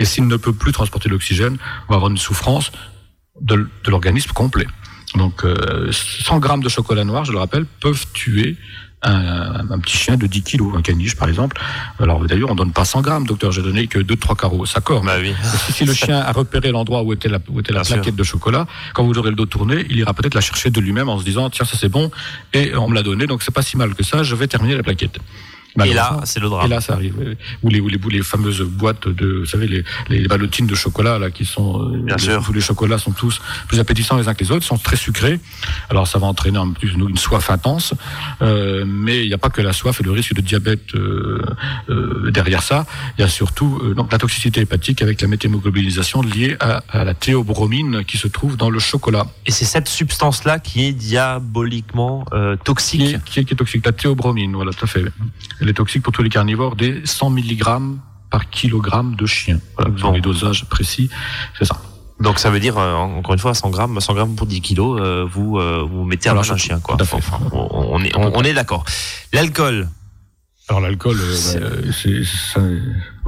et 0.00 0.04
s'il 0.04 0.26
ne 0.26 0.36
peut 0.36 0.52
plus 0.52 0.72
transporter 0.72 1.08
l'oxygène 1.08 1.56
on 1.86 1.92
va 1.92 1.94
avoir 1.94 2.10
une 2.10 2.16
souffrance 2.18 2.72
de, 3.40 3.68
l'organisme 3.86 4.32
complet 4.32 4.66
donc 5.14 5.44
euh, 5.44 5.92
100 5.92 6.40
grammes 6.40 6.64
de 6.64 6.68
chocolat 6.68 7.04
noir 7.04 7.24
je 7.24 7.30
le 7.30 7.38
rappelle 7.38 7.64
peuvent 7.80 8.04
tuer 8.12 8.56
un, 9.02 9.70
un 9.70 9.78
petit 9.78 9.96
chien 9.96 10.16
de 10.16 10.26
10 10.26 10.42
kilos, 10.42 10.74
un 10.76 10.82
caniche 10.82 11.16
par 11.16 11.28
exemple. 11.28 11.60
Alors 11.98 12.24
d'ailleurs, 12.24 12.50
on 12.50 12.54
donne 12.54 12.72
pas 12.72 12.84
100 12.84 13.02
grammes, 13.02 13.26
docteur, 13.26 13.52
j'ai 13.52 13.62
donné 13.62 13.86
que 13.86 13.98
2-3 13.98 14.36
carreaux, 14.36 14.66
ça 14.66 14.80
corps. 14.80 15.02
Bah 15.02 15.16
oui. 15.20 15.34
Si, 15.72 15.84
le 15.84 15.92
chien 15.92 16.18
a 16.18 16.32
repéré 16.32 16.70
l'endroit 16.70 17.02
où 17.02 17.12
était 17.12 17.28
la, 17.28 17.38
où 17.48 17.60
était 17.60 17.72
la 17.72 17.82
Bien 17.82 17.96
plaquette 17.96 18.16
de 18.16 18.24
chocolat, 18.24 18.66
quand 18.94 19.04
vous 19.04 19.18
aurez 19.18 19.30
le 19.30 19.36
dos 19.36 19.46
tourné, 19.46 19.86
il 19.88 19.98
ira 19.98 20.14
peut-être 20.14 20.34
la 20.34 20.40
chercher 20.40 20.70
de 20.70 20.80
lui-même 20.80 21.08
en 21.08 21.18
se 21.18 21.24
disant 21.24 21.48
tiens 21.50 21.64
ça 21.64 21.76
c'est 21.78 21.88
bon 21.88 22.10
et 22.52 22.74
on 22.76 22.88
me 22.88 22.94
l'a 22.94 23.02
donné 23.02 23.26
donc 23.26 23.42
c'est 23.42 23.54
pas 23.54 23.62
si 23.62 23.76
mal 23.76 23.94
que 23.94 24.02
ça, 24.02 24.22
je 24.22 24.34
vais 24.34 24.46
terminer 24.46 24.76
la 24.76 24.82
plaquette. 24.82 25.18
Et 25.84 25.94
là, 25.94 26.20
c'est 26.24 26.40
le 26.40 26.48
drame. 26.48 26.66
Et 26.66 26.68
là, 26.68 26.80
ça 26.80 26.94
arrive. 26.94 27.36
Ou 27.62 27.68
les, 27.68 27.80
ou 27.80 27.88
les, 27.88 27.98
les 28.10 28.22
fameuses 28.22 28.62
boîtes 28.62 29.08
de, 29.08 29.40
vous 29.40 29.46
savez, 29.46 29.68
les, 29.68 29.84
les 30.08 30.26
ballotines 30.26 30.66
de 30.66 30.74
chocolat, 30.74 31.18
là, 31.18 31.30
qui 31.30 31.44
sont, 31.44 31.88
Bien 31.90 32.16
les, 32.16 32.22
sûr. 32.22 32.44
tous 32.44 32.52
les 32.52 32.60
chocolats 32.60 32.98
sont 32.98 33.12
tous 33.12 33.40
plus 33.68 33.78
appétissants 33.78 34.16
les 34.16 34.28
uns 34.28 34.34
que 34.34 34.42
les 34.44 34.50
autres, 34.50 34.64
sont 34.64 34.78
très 34.78 34.96
sucrés. 34.96 35.40
Alors, 35.90 36.06
ça 36.06 36.18
va 36.18 36.26
entraîner 36.26 36.58
en 36.58 36.72
plus 36.72 36.92
une 36.92 37.16
soif 37.16 37.50
intense. 37.50 37.94
Euh, 38.42 38.84
mais 38.86 39.22
il 39.22 39.28
n'y 39.28 39.34
a 39.34 39.38
pas 39.38 39.50
que 39.50 39.62
la 39.62 39.72
soif 39.72 40.00
et 40.00 40.04
le 40.04 40.10
risque 40.10 40.34
de 40.34 40.40
diabète 40.40 40.94
euh, 40.94 41.42
euh, 41.90 42.30
derrière 42.30 42.62
ça. 42.62 42.86
Il 43.16 43.22
y 43.22 43.24
a 43.24 43.28
surtout 43.28 43.78
euh, 43.82 43.94
donc 43.94 44.12
la 44.12 44.18
toxicité 44.18 44.60
hépatique 44.60 45.02
avec 45.02 45.20
la 45.20 45.28
méthémoglobinisation 45.28 46.22
liée 46.22 46.56
à, 46.60 46.82
à, 46.88 47.04
la 47.04 47.14
théobromine 47.14 48.04
qui 48.04 48.16
se 48.16 48.28
trouve 48.28 48.56
dans 48.56 48.70
le 48.70 48.78
chocolat. 48.78 49.26
Et 49.46 49.50
c'est 49.50 49.64
cette 49.64 49.88
substance-là 49.88 50.58
qui 50.58 50.84
est 50.84 50.92
diaboliquement 50.92 52.24
euh, 52.32 52.56
toxique. 52.56 53.00
Qui 53.00 53.14
est, 53.14 53.24
qui, 53.24 53.40
est, 53.40 53.44
qui 53.44 53.54
est, 53.54 53.56
toxique, 53.56 53.86
la 53.86 53.92
théobromine, 53.92 54.54
voilà, 54.54 54.72
tout 54.72 54.84
à 54.84 54.88
fait. 54.88 55.04
Elle 55.60 55.68
est 55.68 55.74
toxique 55.74 56.02
pour 56.02 56.12
tous 56.12 56.22
les 56.22 56.30
carnivores 56.30 56.76
des 56.76 57.02
100 57.04 57.30
mg 57.30 57.62
par 58.30 58.50
kilogramme 58.50 59.16
de 59.16 59.26
chien. 59.26 59.60
Voilà, 59.76 59.90
bon. 59.90 60.12
les 60.12 60.20
dosages 60.20 60.64
précis, 60.66 61.10
c'est 61.58 61.64
ça. 61.64 61.80
Donc 62.20 62.40
ça 62.40 62.50
veut 62.50 62.60
dire 62.60 62.76
euh, 62.78 62.94
encore 62.94 63.34
une 63.34 63.40
fois 63.40 63.54
100 63.54 63.70
grammes, 63.70 64.00
100 64.00 64.14
grammes 64.14 64.34
pour 64.34 64.46
10 64.46 64.60
kilos, 64.60 65.00
euh, 65.00 65.24
vous 65.30 65.58
euh, 65.58 65.86
vous 65.88 66.04
mettez 66.04 66.28
à 66.28 66.34
voilà, 66.34 66.52
un 66.52 66.56
chien 66.56 66.80
quoi. 66.80 66.96
Enfin, 67.00 67.38
on, 67.52 68.02
est 68.02 68.14
on, 68.16 68.36
on 68.36 68.42
est 68.42 68.54
d'accord. 68.54 68.84
L'alcool. 69.32 69.88
Alors 70.68 70.82
l'alcool, 70.82 71.16
euh, 71.18 71.92
c'est 71.92 72.22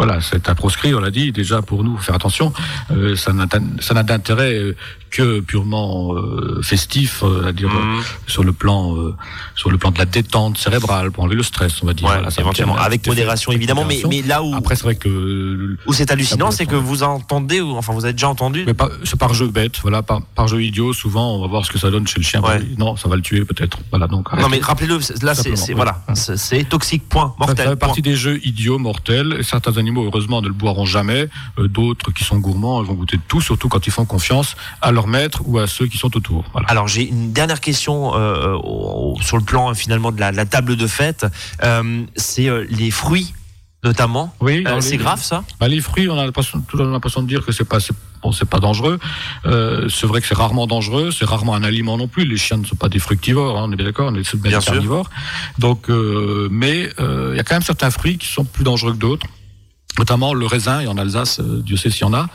voilà, 0.01 0.23
c'est 0.23 0.49
à 0.49 0.55
proscrire, 0.55 0.97
on 0.97 1.01
l'a 1.01 1.11
dit 1.11 1.31
déjà 1.31 1.61
pour 1.61 1.85
nous, 1.85 1.99
faire 1.99 2.15
attention. 2.15 2.55
Euh, 2.91 3.17
ça 3.17 3.35
n'a 3.35 4.03
d'intérêt 4.03 4.75
que 5.11 5.41
purement 5.41 6.15
euh, 6.15 6.61
festif, 6.63 7.23
euh, 7.23 7.49
à 7.49 7.53
dire 7.53 7.69
mmh. 7.69 8.03
sur 8.27 8.45
le 8.45 8.53
plan 8.53 8.97
euh, 8.97 9.15
sur 9.57 9.71
le 9.71 9.77
plan 9.77 9.91
de 9.91 9.99
la 9.99 10.05
détente 10.05 10.57
cérébrale 10.57 11.11
pour 11.11 11.25
enlever 11.25 11.37
le 11.37 11.43
stress, 11.43 11.83
on 11.83 11.87
va 11.87 11.93
dire. 11.93 12.09
Ouais, 12.09 12.15
voilà, 12.15 12.29
éventuellement, 12.39 12.77
avec 12.77 13.07
modération 13.07 13.53
évidemment, 13.53 13.85
mais 13.85 14.03
mais 14.09 14.23
là 14.23 14.43
où 14.43 14.55
après 14.55 14.77
c'est 14.77 14.85
vrai 14.85 14.95
que 14.95 15.77
où 15.87 15.93
c'est 15.93 16.11
hallucinant, 16.11 16.51
c'est 16.51 16.67
que 16.67 16.77
vous 16.77 17.03
entendez 17.03 17.61
ou 17.61 17.77
enfin 17.77 17.93
vous 17.93 18.05
avez 18.05 18.15
déjà 18.15 18.29
entendu. 18.29 18.65
Mais 18.67 18.75
c'est 19.05 19.19
par 19.19 19.35
jeu 19.35 19.49
bête, 19.49 19.79
voilà, 19.83 20.03
par, 20.03 20.23
par 20.23 20.49
jeu 20.49 20.63
idiot. 20.63 20.93
Souvent, 20.93 21.35
on 21.35 21.41
va 21.41 21.49
voir 21.49 21.67
ce 21.67 21.73
que 21.73 21.79
ça 21.79 21.91
donne 21.91 22.07
chez 22.07 22.19
le 22.19 22.25
chien. 22.25 22.41
Ouais. 22.41 22.61
Non, 22.79 22.97
ça 22.97 23.09
va 23.09 23.17
le 23.17 23.23
tuer 23.23 23.45
peut-être. 23.45 23.79
Voilà 23.91 24.07
donc. 24.07 24.33
Non 24.33 24.49
mais 24.49 24.61
rappelez-le, 24.61 24.99
là 25.23 25.35
c'est 25.35 25.73
voilà, 25.75 26.03
c'est 26.15 26.69
toxique 26.69 27.09
point 27.09 27.35
mortel. 27.39 27.65
Ça 27.65 27.71
fait 27.71 27.77
partie 27.77 28.03
des 28.03 28.15
jeux 28.15 28.41
idiots 28.47 28.79
mortels. 28.79 29.41
Certains 29.43 29.77
animaux 29.77 29.90
heureusement 29.99 30.43
ne 30.43 30.49
le 30.49 30.55
boiront 30.55 30.87
jamais. 30.87 31.29
Euh, 31.59 31.69
D'autres 31.69 32.13
qui 32.13 32.25
sont 32.25 32.39
gourmands 32.39 32.83
vont 32.83 32.95
goûter 32.95 33.17
de 33.17 33.23
tout, 33.27 33.41
surtout 33.41 33.69
quand 33.69 33.87
ils 33.87 33.93
font 33.93 34.05
confiance 34.05 34.57
à 34.81 34.93
leur 34.93 35.07
maître 35.07 35.43
ou 35.47 35.59
à 35.59 35.67
ceux 35.67 35.87
qui 35.87 35.99
sont 35.99 36.17
autour. 36.17 36.45
Voilà. 36.53 36.69
Alors 36.69 36.89
j'ai 36.89 37.09
une 37.09 37.33
dernière 37.33 37.61
question 37.61 38.13
euh, 38.15 38.57
sur 39.21 39.37
le 39.37 39.45
plan 39.45 39.75
finalement 39.75 40.13
de 40.13 40.21
la, 40.21 40.33
la 40.33 40.47
table 40.47 40.77
de 40.77 40.87
fête. 40.87 41.27
Euh, 41.63 42.05
c'est 42.17 42.49
euh, 42.49 42.67
les 42.71 42.91
fruits 42.91 43.35
notamment. 43.83 44.35
Oui. 44.41 44.63
Euh, 44.67 44.81
c'est 44.81 44.99
grave 44.99 45.23
ça? 45.23 45.43
Bah, 45.59 45.67
les 45.67 45.81
fruits, 45.81 46.07
on 46.09 46.19
a 46.19 46.25
l'impression 46.25 47.23
de 47.23 47.27
dire 47.27 47.45
que 47.47 47.51
c'est 47.51 47.65
pas 47.65 47.79
bon, 48.23 48.31
c'est 48.31 48.49
pas 48.49 48.61
dangereux. 48.61 48.99
Euh, 49.47 49.89
c'est 49.89 50.07
vrai 50.07 50.21
que 50.21 50.27
c'est 50.27 50.37
rarement 50.37 50.67
dangereux, 50.67 51.11
c'est 51.11 51.25
rarement 51.25 51.55
un 51.55 51.63
aliment 51.65 51.97
non 51.97 52.07
plus. 52.07 52.27
Les 52.27 52.37
chiens 52.37 52.59
ne 52.59 52.67
sont 52.67 52.77
pas 52.77 52.91
des 52.91 52.99
fructivores, 52.99 53.59
hein, 53.59 53.65
on 53.67 53.73
est 53.73 53.77
bien 53.77 53.87
d'accord, 53.87 54.11
on 54.13 54.15
est 54.17 54.37
des 54.37 54.51
carnivores. 54.51 55.09
Donc, 55.59 55.89
euh, 55.89 56.49
mais 56.51 56.91
il 56.99 57.37
y 57.37 57.41
a 57.41 57.43
quand 57.43 57.55
même 57.55 57.63
certains 57.63 57.91
fruits 57.91 58.19
qui 58.19 58.27
sont 58.27 58.45
plus 58.45 58.65
dangereux 58.65 58.93
que 58.93 58.99
d'autres 58.99 59.27
notamment 60.01 60.33
le 60.33 60.47
raisin, 60.47 60.81
et 60.81 60.87
en 60.87 60.97
Alsace, 60.97 61.41
euh, 61.41 61.61
Dieu 61.63 61.77
sait 61.77 61.91
s'il 61.91 62.03
y 62.03 62.05
en 62.05 62.15
a. 62.15 62.27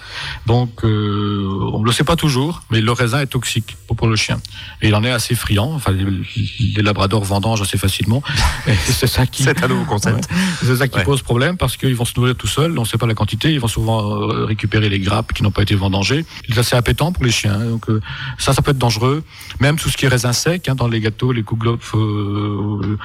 Donc, 0.46 0.86
euh, 0.86 1.44
on 1.74 1.80
ne 1.80 1.86
le 1.86 1.92
sait 1.92 2.04
pas 2.04 2.16
toujours, 2.16 2.62
mais 2.70 2.80
le 2.80 2.92
raisin 2.92 3.20
est 3.22 3.26
toxique 3.26 3.76
pour, 3.88 4.08
le 4.08 4.16
chien. 4.16 4.38
Et 4.84 4.90
il 4.90 4.96
en 4.96 5.04
est 5.04 5.10
assez 5.10 5.34
friand. 5.34 5.72
Enfin, 5.74 5.92
les, 5.92 6.84
labradors 6.84 7.24
vendangent 7.24 7.64
assez 7.64 7.80
facilement. 7.80 8.22
c'est 8.86 9.08
ça 9.08 9.26
qui. 9.26 9.42
C'est 9.42 9.64
un 9.64 9.68
nouveau 9.68 9.86
concept. 9.86 10.30
Ouais, 10.36 10.68
c'est 10.68 10.76
ça 10.78 10.88
qui 10.88 10.98
ouais. 10.98 11.04
pose 11.04 11.22
problème 11.22 11.58
parce 11.58 11.78
qu'ils 11.78 11.96
vont 11.96 12.06
se 12.06 12.14
nourrir 12.18 12.36
tout 12.36 12.48
seuls, 12.48 12.78
on 12.78 12.82
ne 12.82 12.86
sait 12.86 12.98
pas 12.98 13.08
la 13.08 13.14
quantité. 13.14 13.52
Ils 13.52 13.60
vont 13.60 13.68
souvent 13.68 14.00
euh, 14.16 14.46
récupérer 14.46 14.90
les 14.90 15.00
grappes 15.00 15.34
qui 15.34 15.44
n'ont 15.44 15.52
pas 15.52 15.64
été 15.64 15.76
vendangées. 15.76 16.26
C'est 16.48 16.58
assez 16.60 16.76
appétant 16.76 17.12
pour 17.12 17.24
les 17.24 17.32
chiens. 17.32 17.58
Donc, 17.60 17.90
euh, 17.90 18.02
ça, 18.38 18.54
ça 18.54 18.62
peut 18.62 18.72
être 18.72 18.78
dangereux. 18.78 19.24
Même 19.60 19.78
tout 19.78 19.90
ce 19.90 19.98
qui 19.98 20.06
est 20.06 20.10
raisin 20.10 20.34
sec, 20.34 20.70
hein, 20.70 20.76
dans 20.76 20.88
les 20.88 21.00
gâteaux, 21.00 21.32
les 21.32 21.44
kouglof 21.44 21.96
euh, 21.96 22.98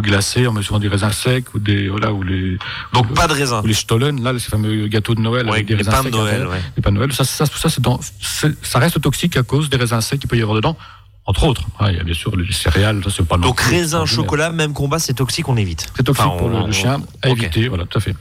glacés, 0.00 0.46
on 0.46 0.52
met 0.52 0.62
souvent 0.62 0.80
des 0.80 0.88
raisins 0.88 1.12
secs 1.12 1.54
ou 1.54 1.58
des 1.58 1.88
voilà 1.88 2.12
ou 2.12 2.22
les. 2.22 2.58
Donc 2.92 3.12
pas 3.14 3.26
de 3.26 3.32
raisin. 3.32 3.62
Ou 3.62 3.66
les 3.66 3.74
Là, 4.10 4.32
ces 4.38 4.50
fameux 4.50 4.88
gâteaux 4.88 5.14
de 5.14 5.20
Noël 5.20 5.46
ouais, 5.46 5.52
avec 5.52 5.66
des 5.66 5.74
les 5.74 5.78
raisins 5.78 5.90
pains 5.90 6.02
secs. 6.02 6.12
de 6.12 6.16
Noël, 6.16 6.46
ouais. 6.46 6.62
Les 6.76 6.82
pains 6.82 6.90
de 6.90 6.96
Noël. 6.96 7.12
Ça, 7.12 7.24
ça, 7.24 7.46
ça, 7.46 7.68
dans, 7.80 8.00
ça 8.62 8.78
reste 8.78 9.00
toxique 9.00 9.36
à 9.36 9.42
cause 9.42 9.70
des 9.70 9.76
raisins 9.76 10.00
secs 10.00 10.18
qu'il 10.18 10.28
peut 10.28 10.36
y 10.36 10.42
avoir 10.42 10.56
dedans. 10.56 10.76
Entre 11.24 11.44
autres, 11.44 11.62
ah, 11.78 11.92
il 11.92 11.96
y 11.96 12.00
a 12.00 12.02
bien 12.02 12.14
sûr 12.14 12.34
les 12.36 12.52
céréales, 12.52 13.00
ça 13.04 13.10
c'est 13.16 13.24
pas 13.24 13.38
Donc 13.38 13.60
raisin, 13.60 14.04
chocolat, 14.06 14.50
même 14.50 14.72
combat, 14.72 14.98
c'est 14.98 15.14
toxique, 15.14 15.48
on 15.48 15.56
évite. 15.56 15.86
C'est 15.96 16.02
toxique 16.02 16.26
enfin, 16.26 16.36
pour 16.36 16.48
on, 16.48 16.66
le 16.66 16.72
chien, 16.72 17.00
à 17.22 17.30
okay. 17.30 17.42
éviter, 17.42 17.68
voilà, 17.68 17.84
tout 17.84 17.98
à 17.98 18.00
fait. 18.00 18.16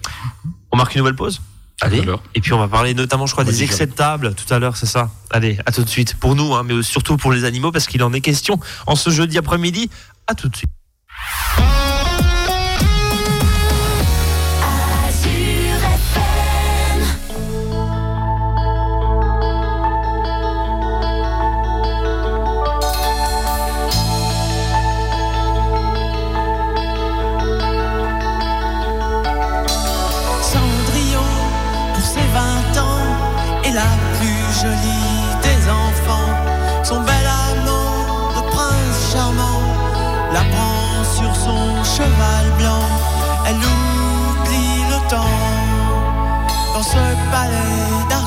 On 0.72 0.78
marque 0.78 0.94
une 0.94 1.00
nouvelle 1.00 1.16
pause 1.16 1.42
Allez. 1.82 2.04
Et 2.36 2.42
puis 2.42 2.54
on 2.54 2.60
va 2.60 2.68
parler 2.68 2.94
notamment, 2.94 3.26
je 3.26 3.32
crois, 3.32 3.44
des 3.44 3.64
excès 3.64 3.88
de 3.88 3.92
table 3.92 4.36
tout 4.36 4.54
à 4.54 4.60
l'heure, 4.60 4.78
c'est 4.78 4.86
ça? 4.86 5.10
Allez, 5.32 5.58
à 5.66 5.72
tout 5.72 5.84
de 5.84 5.90
suite. 5.90 6.14
Pour 6.14 6.36
nous, 6.36 6.54
hein, 6.54 6.62
mais 6.64 6.84
surtout 6.84 7.18
pour 7.18 7.32
les 7.32 7.44
animaux, 7.44 7.72
parce 7.72 7.88
qu'il 7.88 8.04
en 8.04 8.14
est 8.14 8.22
question 8.22 8.60
en 8.86 8.96
ce 8.96 9.10
jeudi 9.10 9.40
après-midi. 9.40 9.90
À 10.28 10.36
tout 10.36 10.48
de 10.48 10.56
suite. 10.56 10.70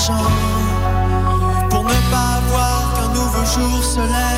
Pour 0.06 1.82
ne 1.82 1.98
pas 2.10 2.40
voir 2.48 2.92
qu'un 2.94 3.08
nouveau 3.14 3.44
jour 3.46 3.82
se 3.82 4.00
lève, 4.00 4.33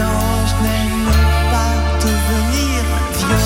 anges 0.00 0.54
n'aiment 0.62 1.10
pas 1.50 1.98
devenir 2.00 2.82
vieux. 3.18 3.36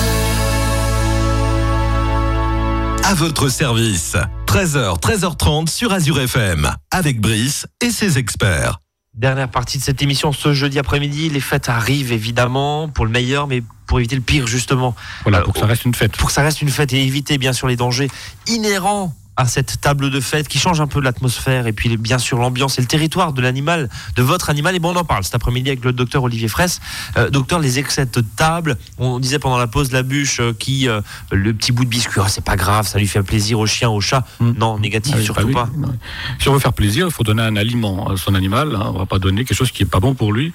À 3.03 3.13
votre 3.13 3.49
service. 3.49 4.15
13h, 4.47 4.99
13h30 4.99 5.69
sur 5.69 5.91
Azure 5.93 6.19
FM. 6.19 6.69
Avec 6.91 7.19
Brice 7.21 7.67
et 7.81 7.89
ses 7.91 8.17
experts. 8.17 8.79
Dernière 9.13 9.49
partie 9.49 9.77
de 9.79 9.83
cette 9.83 10.01
émission 10.01 10.31
ce 10.31 10.53
jeudi 10.53 10.77
après-midi. 10.77 11.29
Les 11.29 11.39
fêtes 11.39 11.69
arrivent 11.69 12.11
évidemment 12.11 12.87
pour 12.87 13.05
le 13.05 13.11
meilleur, 13.11 13.47
mais 13.47 13.63
pour 13.87 13.99
éviter 13.99 14.15
le 14.15 14.21
pire 14.21 14.45
justement. 14.45 14.93
Voilà, 15.23 15.39
Euh, 15.39 15.43
pour 15.43 15.53
que 15.53 15.59
ça 15.59 15.65
reste 15.65 15.85
une 15.85 15.95
fête. 15.95 16.15
Pour 16.17 16.27
que 16.27 16.33
ça 16.33 16.43
reste 16.43 16.61
une 16.61 16.69
fête 16.69 16.93
et 16.93 17.03
éviter 17.03 17.37
bien 17.37 17.51
sûr 17.53 17.67
les 17.67 17.75
dangers 17.75 18.09
inhérents 18.45 19.15
à 19.37 19.45
cette 19.45 19.79
table 19.79 20.09
de 20.09 20.19
fête 20.19 20.47
qui 20.47 20.57
change 20.59 20.81
un 20.81 20.87
peu 20.87 20.99
l'atmosphère 20.99 21.67
et 21.67 21.73
puis 21.73 21.95
bien 21.97 22.17
sûr 22.17 22.39
l'ambiance 22.39 22.77
et 22.79 22.81
le 22.81 22.87
territoire 22.87 23.33
de 23.33 23.41
l'animal, 23.41 23.87
de 24.15 24.23
votre 24.23 24.49
animal. 24.49 24.75
Et 24.75 24.79
bon, 24.79 24.93
on 24.93 24.95
en 24.97 25.05
parle 25.05 25.23
cet 25.23 25.35
après-midi 25.35 25.69
avec 25.69 25.83
le 25.85 25.93
docteur 25.93 26.23
Olivier 26.23 26.47
Fraisse. 26.47 26.79
Euh, 27.17 27.29
docteur, 27.29 27.59
les 27.59 27.77
excès 27.79 28.05
de 28.05 28.21
table, 28.35 28.77
on 28.97 29.19
disait 29.19 29.39
pendant 29.39 29.57
la 29.57 29.67
pause 29.67 29.91
la 29.91 30.03
bûche 30.03 30.39
euh, 30.39 30.53
qui, 30.57 30.89
euh, 30.89 31.01
le 31.31 31.53
petit 31.53 31.71
bout 31.71 31.85
de 31.85 31.89
biscuit, 31.89 32.19
oh, 32.19 32.27
c'est 32.27 32.43
pas 32.43 32.55
grave, 32.55 32.87
ça 32.87 32.97
lui 32.99 33.07
fait 33.07 33.21
plaisir 33.23 33.59
au 33.59 33.67
chien, 33.67 33.89
au 33.89 34.01
chat. 34.01 34.25
Mm. 34.39 34.51
Non, 34.57 34.79
négatif, 34.79 35.13
Ah 35.15 35.19
oui, 35.19 35.23
surtout 35.25 35.51
pas. 35.51 35.69
non. 35.77 35.93
Si 36.39 36.49
on 36.49 36.53
veut 36.53 36.59
faire 36.59 36.73
plaisir, 36.73 37.05
il 37.07 37.13
faut 37.13 37.23
donner 37.23 37.43
un 37.43 37.55
aliment 37.55 38.09
à 38.09 38.17
son 38.17 38.33
animal. 38.35 38.75
hein. 38.75 38.91
On 38.93 38.97
va 38.99 39.05
pas 39.05 39.19
donner 39.19 39.45
quelque 39.45 39.57
chose 39.57 39.71
qui 39.71 39.83
est 39.83 39.85
pas 39.85 39.99
bon 39.99 40.15
pour 40.15 40.33
lui, 40.33 40.51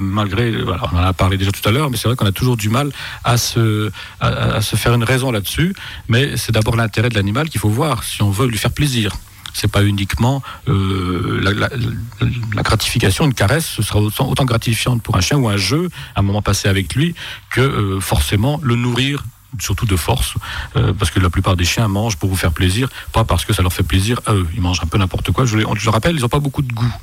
malgré. 0.00 0.50
Voilà, 0.62 0.82
on 0.92 0.96
en 0.96 1.02
a 1.02 1.12
parlé 1.12 1.36
déjà 1.36 1.52
tout 1.52 1.66
à 1.68 1.72
l'heure, 1.72 1.90
mais 1.90 1.96
c'est 1.96 2.08
vrai 2.08 2.16
qu'on 2.16 2.26
a 2.26 2.32
toujours 2.32 2.56
du 2.56 2.68
mal 2.68 2.90
à 3.24 3.36
se 3.36 3.90
à, 4.20 4.26
à 4.56 4.60
se 4.60 4.76
faire 4.76 4.94
une 4.94 5.04
raison 5.04 5.30
là-dessus. 5.30 5.74
Mais 6.08 6.36
c'est 6.36 6.52
d'abord 6.52 6.76
l'intérêt 6.76 7.08
de 7.08 7.14
l'animal 7.14 7.48
qu'il 7.48 7.60
faut 7.60 7.68
voir 7.68 8.02
si 8.08 8.22
on 8.22 8.30
veut 8.30 8.46
lui 8.46 8.58
faire 8.58 8.72
plaisir. 8.72 9.14
C'est 9.54 9.70
pas 9.70 9.82
uniquement 9.82 10.42
euh, 10.68 11.40
la, 11.42 12.62
gratification, 12.62 13.24
une 13.24 13.34
caresse, 13.34 13.66
ce 13.66 13.82
sera 13.82 13.98
autant, 14.00 14.28
autant 14.28 14.44
gratifiante 14.44 15.02
pour 15.02 15.16
un 15.16 15.20
chien 15.20 15.36
ou 15.38 15.48
un 15.48 15.56
jeu, 15.56 15.88
un 16.16 16.22
moment 16.22 16.42
passé 16.42 16.68
avec 16.68 16.94
lui, 16.94 17.14
que 17.50 17.60
euh, 17.60 18.00
forcément 18.00 18.60
le 18.62 18.76
nourrir 18.76 19.24
surtout 19.58 19.86
de 19.86 19.96
force, 19.96 20.34
euh, 20.76 20.92
parce 20.92 21.10
que 21.10 21.18
la 21.18 21.30
plupart 21.30 21.56
des 21.56 21.64
chiens 21.64 21.88
mangent 21.88 22.16
pour 22.16 22.28
vous 22.28 22.36
faire 22.36 22.52
plaisir, 22.52 22.88
pas 23.12 23.24
parce 23.24 23.46
que 23.46 23.52
ça 23.54 23.62
leur 23.62 23.72
fait 23.72 23.82
plaisir 23.82 24.20
à 24.26 24.34
eux. 24.34 24.46
Ils 24.54 24.60
mangent 24.60 24.80
un 24.82 24.86
peu 24.86 24.98
n'importe 24.98 25.32
quoi. 25.32 25.46
Je, 25.46 25.56
le- 25.56 25.66
rappelle, 25.90 26.16
ils 26.16 26.20
n'ont 26.22 26.28
pas 26.28 26.38
beaucoup 26.38 26.62
de 26.62 26.72
goût. 26.72 26.94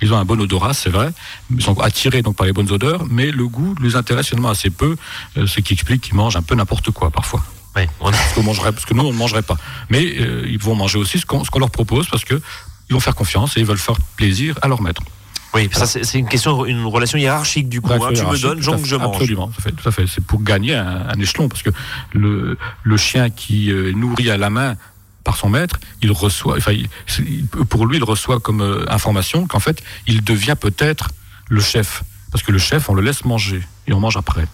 Ils 0.00 0.12
ont 0.12 0.16
un 0.16 0.24
bon 0.24 0.40
odorat, 0.40 0.72
c'est 0.74 0.90
vrai. 0.90 1.12
Ils 1.50 1.62
sont 1.62 1.78
attirés 1.80 2.22
par 2.22 2.46
les 2.46 2.52
bonnes 2.52 2.72
odeurs, 2.72 3.04
mais 3.08 3.30
le 3.30 3.46
goût 3.46 3.76
les 3.80 3.94
intéresse 3.94 4.28
finalement 4.28 4.48
assez 4.48 4.70
peu, 4.70 4.96
ce 5.36 5.60
qui 5.60 5.74
explique 5.74 6.00
qu'ils 6.00 6.14
mangent 6.16 6.34
un 6.34 6.42
peu 6.42 6.54
n'importe 6.56 6.90
quoi 6.90 7.10
parfois. 7.10 7.44
Ouais, 7.76 7.88
on 8.00 8.10
Parce, 8.10 8.32
qu'on 8.34 8.42
mangerait, 8.42 8.72
parce 8.72 8.84
que 8.84 8.94
nous, 8.94 9.02
on 9.02 9.12
ne 9.12 9.16
mangerait 9.18 9.42
pas. 9.42 9.56
Mais 9.88 10.04
euh, 10.20 10.44
ils 10.46 10.58
vont 10.58 10.74
manger 10.74 10.98
aussi 10.98 11.18
ce 11.18 11.26
qu'on, 11.26 11.42
ce 11.44 11.50
qu'on 11.50 11.58
leur 11.58 11.70
propose, 11.70 12.06
parce 12.08 12.24
que 12.24 12.40
ils 12.90 12.92
vont 12.92 13.00
faire 13.00 13.14
confiance 13.14 13.56
et 13.56 13.60
ils 13.60 13.66
veulent 13.66 13.78
faire 13.78 13.96
plaisir 14.16 14.58
à 14.62 14.68
leur 14.68 14.82
maître. 14.82 15.02
Oui, 15.54 15.68
ça 15.72 15.86
c'est 15.86 16.04
c'est 16.04 16.18
une 16.18 16.28
question, 16.28 16.64
une 16.64 16.84
relation 16.86 17.18
hiérarchique 17.18 17.68
du 17.68 17.80
coup. 17.82 17.92
Hein. 17.92 17.98
Tu 18.14 18.22
me 18.22 18.38
donnes, 18.42 18.60
donc 18.76 18.86
je 18.86 18.96
mange. 18.96 19.16
Absolument, 19.16 19.48
tout 19.48 19.54
à 19.58 19.62
fait, 19.62 19.72
tout 19.72 19.88
à 19.88 19.92
fait. 19.92 20.06
C'est 20.06 20.24
pour 20.24 20.42
gagner 20.42 20.74
un, 20.74 21.06
un 21.08 21.20
échelon, 21.20 21.48
parce 21.48 21.62
que 21.62 21.70
le, 22.14 22.56
le 22.82 22.96
chien 22.96 23.28
qui 23.30 23.70
euh, 23.70 23.92
nourrit 23.92 24.30
à 24.30 24.36
la 24.38 24.48
main 24.50 24.76
par 25.24 25.36
son 25.36 25.48
maître, 25.50 25.78
il 26.02 26.10
reçoit, 26.10 26.56
enfin, 26.56 26.72
il- 26.72 27.46
pour 27.46 27.86
lui, 27.86 27.98
il 27.98 28.04
reçoit 28.04 28.40
comme 28.40 28.60
euh, 28.62 28.84
information 28.90 29.46
qu'en 29.46 29.60
fait, 29.60 29.82
il 30.06 30.24
devient 30.24 30.56
peut-être 30.58 31.08
le 31.48 31.60
chef. 31.60 32.02
Parce 32.30 32.42
que 32.42 32.50
le 32.50 32.58
chef, 32.58 32.88
on 32.88 32.94
le 32.94 33.02
laisse 33.02 33.24
manger 33.26 33.62
et 33.86 33.92
on 33.92 34.00
mange 34.00 34.16
après. 34.16 34.46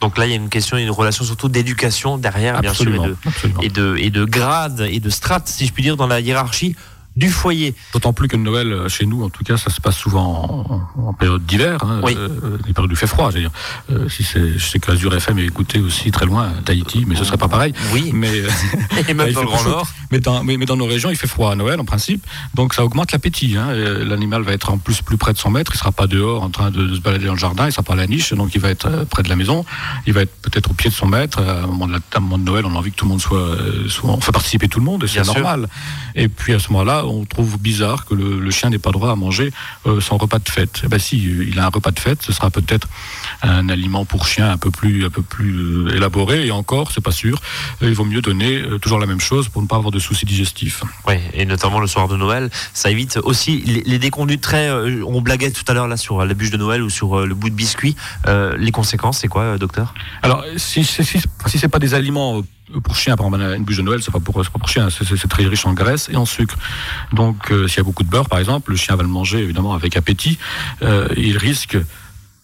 Donc 0.00 0.18
là, 0.18 0.26
il 0.26 0.30
y 0.30 0.32
a 0.32 0.36
une 0.36 0.50
question, 0.50 0.76
une 0.76 0.90
relation 0.90 1.24
surtout 1.24 1.48
d'éducation 1.48 2.18
derrière, 2.18 2.60
bien 2.60 2.74
sûr, 2.74 2.92
et 2.92 3.08
de, 3.08 3.16
et 3.62 3.68
de, 3.70 3.96
et 3.96 4.10
de 4.10 4.24
grade 4.24 4.86
et 4.90 5.00
de 5.00 5.10
strate, 5.10 5.48
si 5.48 5.66
je 5.66 5.72
puis 5.72 5.82
dire, 5.82 5.96
dans 5.96 6.06
la 6.06 6.20
hiérarchie 6.20 6.76
du 7.16 7.30
foyer. 7.30 7.74
D'autant 7.92 8.12
plus 8.12 8.28
que 8.28 8.36
Noël, 8.36 8.72
euh, 8.72 8.88
chez 8.88 9.06
nous, 9.06 9.24
en 9.24 9.30
tout 9.30 9.42
cas, 9.42 9.56
ça 9.56 9.70
se 9.70 9.80
passe 9.80 9.96
souvent 9.96 10.86
en, 10.96 11.00
en 11.08 11.12
période 11.14 11.44
d'hiver, 11.46 11.78
hein, 11.82 12.00
Oui. 12.02 12.14
euh, 12.16 12.58
les 12.66 12.72
périodes 12.74 12.90
où 12.90 12.94
il 12.94 12.98
fait 12.98 13.06
froid. 13.06 13.30
C'est-à-dire, 13.32 13.50
euh, 13.90 14.08
si 14.08 14.22
c'est, 14.22 14.58
je 14.58 14.64
sais 14.66 14.78
qu'Azur 14.78 15.14
FM 15.14 15.38
est 15.38 15.46
écouté 15.46 15.80
aussi 15.80 16.10
très 16.10 16.26
loin, 16.26 16.52
à 16.58 16.62
Tahiti, 16.62 17.04
mais 17.06 17.14
ce 17.16 17.24
serait 17.24 17.38
pas 17.38 17.48
pareil. 17.48 17.72
Oui, 17.92 18.10
Mais, 18.12 18.30
euh, 18.40 18.48
et 19.08 19.14
même 19.14 19.28
il 19.28 19.34
dans 19.34 19.40
fait 19.40 19.46
le 19.46 19.50
Grand 19.52 19.58
chaud. 19.64 19.70
Nord. 19.70 19.88
mais, 20.10 20.20
dans, 20.20 20.44
mais, 20.44 20.56
mais 20.58 20.66
dans 20.66 20.76
nos 20.76 20.86
régions, 20.86 21.10
il 21.10 21.16
fait 21.16 21.26
froid 21.26 21.50
à 21.52 21.54
Noël 21.56 21.80
en 21.80 21.84
principe, 21.84 22.24
donc 22.54 22.74
ça 22.74 22.84
augmente 22.84 23.12
l'appétit. 23.12 23.56
Hein, 23.56 23.72
L'animal 23.72 24.42
va 24.42 24.52
être 24.52 24.70
en 24.70 24.78
plus 24.78 25.00
plus 25.02 25.16
près 25.16 25.32
de 25.32 25.38
son 25.38 25.50
maître, 25.50 25.72
il 25.74 25.78
sera 25.78 25.92
pas 25.92 26.06
dehors 26.06 26.42
en 26.42 26.50
train 26.50 26.70
de, 26.70 26.84
de 26.86 26.94
se 26.96 27.00
balader 27.00 27.26
dans 27.26 27.32
le 27.34 27.38
jardin, 27.38 27.66
il 27.66 27.72
sera 27.72 27.82
pas 27.82 27.92
à 27.94 27.96
la 27.96 28.06
niche, 28.06 28.32
donc 28.34 28.54
il 28.54 28.60
va 28.60 28.68
être 28.70 28.86
euh, 28.86 29.04
près 29.04 29.22
de 29.22 29.28
la 29.28 29.36
maison, 29.36 29.64
il 30.06 30.12
va 30.12 30.22
être 30.22 30.34
peut-être 30.42 30.70
au 30.70 30.74
pied 30.74 30.90
de 30.90 30.94
son 30.94 31.06
maître. 31.06 31.40
À 31.40 31.62
un 31.62 31.66
moment 31.66 31.86
de, 31.86 31.92
la, 31.92 31.98
à 31.98 32.18
un 32.18 32.20
moment 32.20 32.38
de 32.38 32.44
Noël, 32.44 32.66
on 32.66 32.74
a 32.74 32.78
envie 32.78 32.90
que 32.90 32.96
tout 32.96 33.04
le 33.06 33.10
monde 33.10 33.20
soit, 33.20 33.38
euh, 33.38 33.88
soit 33.88 34.10
on 34.10 34.20
fait 34.20 34.32
participer 34.32 34.68
tout 34.68 34.78
le 34.80 34.84
monde, 34.84 35.04
et 35.04 35.06
c'est 35.08 35.24
normal. 35.24 35.68
Et 36.14 36.28
puis 36.28 36.52
à 36.52 36.58
ce 36.58 36.70
moment-là, 36.72 37.05
on 37.06 37.24
trouve 37.24 37.58
bizarre 37.58 38.04
que 38.04 38.14
le, 38.14 38.38
le 38.38 38.50
chien 38.50 38.70
n'ait 38.70 38.78
pas 38.78 38.90
droit 38.90 39.10
à 39.10 39.16
manger 39.16 39.52
euh, 39.86 40.00
son 40.00 40.18
repas 40.18 40.38
de 40.38 40.48
fête. 40.48 40.82
Eh 40.84 40.88
ben 40.88 40.98
si, 40.98 41.16
euh, 41.28 41.46
il 41.48 41.58
a 41.58 41.66
un 41.66 41.70
repas 41.70 41.90
de 41.90 41.98
fête, 41.98 42.22
ce 42.22 42.32
sera 42.32 42.50
peut-être 42.50 42.88
un 43.42 43.68
aliment 43.68 44.04
pour 44.04 44.26
chien 44.26 44.50
un 44.50 44.58
peu 44.58 44.70
plus, 44.70 45.04
un 45.04 45.10
peu 45.10 45.22
plus 45.22 45.54
euh, 45.56 45.96
élaboré. 45.96 46.46
Et 46.46 46.50
encore, 46.50 46.92
c'est 46.92 47.00
pas 47.00 47.12
sûr. 47.12 47.40
Il 47.80 47.94
vaut 47.94 48.04
mieux 48.04 48.20
donner 48.20 48.62
toujours 48.82 48.98
la 48.98 49.06
même 49.06 49.20
chose 49.20 49.48
pour 49.48 49.62
ne 49.62 49.66
pas 49.66 49.76
avoir 49.76 49.92
de 49.92 49.98
soucis 49.98 50.26
digestifs. 50.26 50.82
Oui, 51.06 51.14
et 51.34 51.44
notamment 51.44 51.80
le 51.80 51.86
soir 51.86 52.08
de 52.08 52.16
Noël, 52.16 52.50
ça 52.74 52.90
évite 52.90 53.18
aussi 53.22 53.62
les, 53.66 53.82
les 53.82 53.98
déconduits 53.98 54.38
très. 54.38 54.68
euh, 54.68 55.02
on 55.06 55.20
blaguait 55.20 55.50
tout 55.50 55.64
à 55.68 55.74
l'heure 55.74 55.88
là 55.88 55.96
sur 55.96 56.24
la 56.24 56.34
bûche 56.34 56.50
de 56.50 56.56
Noël 56.56 56.82
ou 56.82 56.90
sur 56.90 57.18
euh, 57.18 57.26
le 57.26 57.34
bout 57.34 57.50
de 57.50 57.54
biscuit. 57.54 57.96
Euh, 58.26 58.56
les 58.58 58.72
conséquences, 58.72 59.18
c'est 59.18 59.28
quoi, 59.28 59.58
docteur? 59.58 59.94
Alors, 60.22 60.44
si, 60.56 60.84
si, 60.84 61.04
si, 61.04 61.20
si 61.46 61.58
c'est 61.58 61.68
pas 61.68 61.78
des 61.78 61.94
aliments 61.94 62.38
euh, 62.38 62.42
pour 62.82 62.96
chien, 62.96 63.16
par 63.16 63.26
exemple, 63.26 63.44
une 63.56 63.64
bûche 63.64 63.76
de 63.76 63.82
Noël, 63.82 64.00
c'est 64.02 64.10
pas 64.10 64.20
pour, 64.20 64.42
c'est 64.44 64.50
pas 64.50 64.58
pour 64.58 64.68
chien, 64.68 64.88
c'est- 64.90 65.28
très 65.28 65.46
riche 65.46 65.66
en 65.66 65.72
graisse 65.72 66.08
et 66.12 66.16
en 66.16 66.26
sucre. 66.26 66.56
Donc, 67.12 67.50
euh, 67.50 67.68
s'il 67.68 67.78
y 67.78 67.80
a 67.80 67.84
beaucoup 67.84 68.02
de 68.02 68.08
beurre, 68.08 68.28
par 68.28 68.38
exemple, 68.38 68.70
le 68.72 68.76
chien 68.76 68.96
va 68.96 69.02
le 69.02 69.08
manger 69.08 69.38
évidemment 69.38 69.74
avec 69.74 69.96
appétit. 69.96 70.38
Euh, 70.82 71.08
il 71.16 71.36
risque 71.38 71.76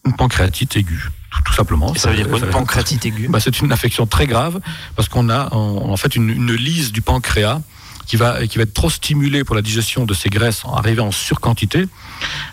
une 0.05 0.15
pancréatite 0.15 0.77
aiguë, 0.77 1.09
tout, 1.31 1.43
tout 1.45 1.53
simplement. 1.53 1.93
Et 1.95 1.99
ça 1.99 2.11
veut 2.11 2.17
dire 2.17 2.29
quoi 2.29 2.39
Une 2.39 2.47
pancréatite 2.47 3.05
aiguë? 3.07 3.29
Bah, 3.29 3.41
c'est 3.41 3.61
une 3.61 3.73
affection 3.73 4.07
très 4.07 4.27
grave 4.27 4.61
parce 4.97 5.09
qu'on 5.09 5.29
a 5.31 5.53
en, 5.55 5.91
en 5.91 5.97
fait 5.97 6.15
une, 6.17 6.29
une 6.31 6.53
lise 6.55 6.93
du 6.93 7.03
pancréas 7.03 7.61
qui 8.13 8.19
va, 8.19 8.43
être 8.43 8.75
trop 8.75 8.91
stimulée 8.91 9.43
pour 9.43 9.57
la 9.57 9.63
digestion 9.63 10.05
de 10.05 10.13
ces 10.13 10.29
graisses, 10.29 10.65
arriver 10.71 11.01
en 11.01 11.13
surquantité. 11.13 11.87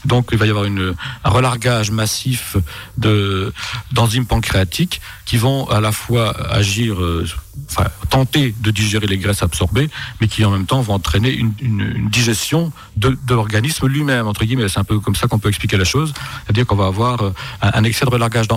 Donc 0.05 0.29
il 0.31 0.37
va 0.37 0.45
y 0.45 0.49
avoir 0.49 0.63
un 0.63 0.95
relargage 1.29 1.91
massif 1.91 2.55
de, 2.97 3.51
d'enzymes 3.91 4.25
pancréatiques 4.25 5.01
qui 5.25 5.35
vont 5.35 5.69
à 5.69 5.81
la 5.81 5.91
fois 5.91 6.29
agir, 6.49 7.01
euh, 7.01 7.27
enfin, 7.69 7.89
tenter 8.09 8.55
de 8.57 8.71
digérer 8.71 9.05
les 9.05 9.17
graisses 9.17 9.43
absorbées, 9.43 9.89
mais 10.21 10.29
qui 10.29 10.45
en 10.45 10.51
même 10.51 10.65
temps 10.65 10.79
vont 10.79 10.93
entraîner 10.93 11.33
une, 11.33 11.51
digestion 12.09 12.71
de, 12.95 13.17
de 13.27 13.33
l'organisme 13.35 13.85
lui-même, 13.87 14.27
entre 14.27 14.45
guillemets. 14.45 14.69
C'est 14.69 14.79
un 14.79 14.85
peu 14.85 15.01
comme 15.01 15.15
ça 15.15 15.27
qu'on 15.27 15.39
peut 15.39 15.49
expliquer 15.49 15.75
la 15.75 15.83
chose. 15.83 16.13
C'est-à-dire 16.45 16.65
qu'on 16.65 16.77
va 16.77 16.85
avoir 16.85 17.21
euh, 17.21 17.33
un, 17.61 17.71
un 17.73 17.83
excès 17.83 18.05
de 18.05 18.11
relargage 18.11 18.47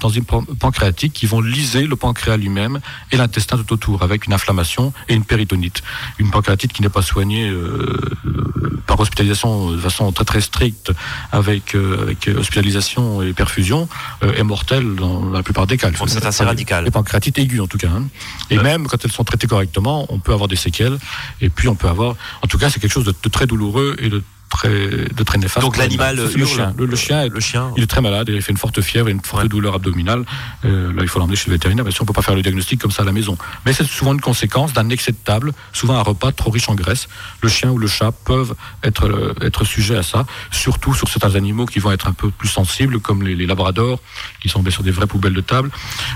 dans, 0.00 0.08
d'enzymes 0.08 0.24
pan- 0.24 0.44
pancréatiques 0.58 1.12
qui 1.12 1.26
vont 1.26 1.40
liser 1.40 1.86
le 1.86 1.96
pancréas 1.96 2.36
lui-même 2.36 2.80
et 3.12 3.16
l'intestin 3.16 3.56
tout 3.56 3.72
autour 3.72 4.02
avec 4.02 4.26
une 4.26 4.32
inflammation 4.32 4.92
et 5.08 5.14
une 5.14 5.24
péritonite. 5.24 5.82
Une 6.18 6.30
pancréatite 6.30 6.72
qui 6.72 6.82
n'est 6.82 6.88
pas 6.88 7.02
soignée 7.02 7.48
euh, 7.48 7.96
euh, 8.26 8.82
par 8.86 9.00
hospitalisation 9.00 9.70
de 9.72 9.78
façon 9.78 10.12
très 10.12 10.24
très 10.24 10.40
stricte 10.40 10.92
avec, 11.32 11.74
euh, 11.74 12.02
avec 12.02 12.28
hospitalisation 12.36 13.22
et 13.22 13.32
perfusion 13.32 13.88
euh, 14.22 14.32
est 14.34 14.42
mortelle 14.42 14.94
dans 14.94 15.30
la 15.30 15.42
plupart 15.42 15.66
des 15.66 15.76
cas. 15.76 15.90
Donc 15.90 16.08
c'est 16.08 16.24
assez 16.26 16.44
radical. 16.44 16.84
Les 16.84 16.90
pancréatites 16.90 17.38
aiguës 17.38 17.60
en 17.62 17.66
tout 17.66 17.78
cas. 17.78 17.88
hein. 17.88 18.04
Et 18.50 18.58
même 18.58 18.86
quand 18.86 19.02
elles 19.04 19.12
sont 19.12 19.24
traitées 19.24 19.46
correctement, 19.46 20.06
on 20.10 20.18
peut 20.18 20.32
avoir 20.32 20.48
des 20.48 20.56
séquelles 20.56 20.98
et 21.40 21.48
puis 21.48 21.68
on 21.68 21.74
peut 21.74 21.88
avoir... 21.88 22.14
En 22.42 22.46
tout 22.46 22.58
cas, 22.58 22.70
c'est 22.70 22.80
quelque 22.80 22.92
chose 22.92 23.04
de, 23.04 23.14
de 23.22 23.28
très 23.28 23.46
douloureux 23.46 23.96
et 23.98 24.08
de 24.10 24.22
très, 24.54 24.70
de 24.70 25.22
très 25.24 25.38
néfaste. 25.38 25.64
Donc 25.66 25.76
l'animal 25.76 26.16
le 26.16 26.46
chien. 26.46 26.72
Le, 26.78 26.86
le 26.86 26.96
chien 26.96 27.22
est 27.22 27.28
Le 27.28 27.40
chien. 27.40 27.72
il 27.76 27.82
est 27.82 27.86
très 27.86 28.00
malade, 28.00 28.28
il 28.32 28.40
fait 28.42 28.52
une 28.52 28.58
forte 28.58 28.80
fièvre 28.80 29.08
et 29.08 29.12
une 29.12 29.20
forte 29.20 29.42
Ouais. 29.42 29.48
douleur 29.48 29.74
abdominale. 29.74 30.24
Euh, 30.64 30.92
là, 30.94 31.02
il 31.02 31.08
faut 31.08 31.18
l'emmener 31.18 31.36
chez 31.36 31.48
le 31.50 31.54
vétérinaire, 31.56 31.84
parce 31.84 31.98
qu'on 31.98 32.04
ne 32.04 32.06
peut 32.06 32.12
pas 32.12 32.22
faire 32.22 32.34
le 32.36 32.42
diagnostic 32.42 32.80
comme 32.80 32.90
ça 32.92 33.02
à 33.02 33.04
la 33.04 33.12
maison. 33.12 33.36
Mais 33.66 33.72
c'est 33.72 33.84
souvent 33.86 34.12
une 34.14 34.20
conséquence 34.20 34.72
d'un 34.72 34.88
excès 34.90 35.12
de 35.12 35.16
table, 35.16 35.52
souvent 35.72 35.96
un 35.96 36.02
repas 36.02 36.32
trop 36.32 36.50
riche 36.50 36.68
en 36.68 36.74
graisse. 36.74 37.08
Le 37.42 37.48
chien 37.48 37.70
ou 37.70 37.78
le 37.78 37.86
chat 37.88 38.12
peuvent 38.12 38.54
être, 38.82 39.06
euh, 39.06 39.34
être 39.42 39.64
sujets 39.64 39.96
à 39.96 40.02
ça, 40.02 40.24
surtout 40.50 40.94
sur 40.94 41.08
certains 41.08 41.34
animaux 41.34 41.66
qui 41.66 41.78
vont 41.80 41.90
être 41.92 42.06
un 42.06 42.12
peu 42.12 42.30
plus 42.30 42.48
sensibles, 42.48 43.00
comme 43.00 43.22
les, 43.22 43.34
les 43.34 43.46
labradors, 43.46 43.98
qui 44.40 44.48
sont 44.48 44.62
bien 44.62 44.70
sûr 44.70 44.82
des 44.82 44.92
vraies 44.92 45.06
poubelles 45.08 45.34
de 45.34 45.40
table, 45.40 45.70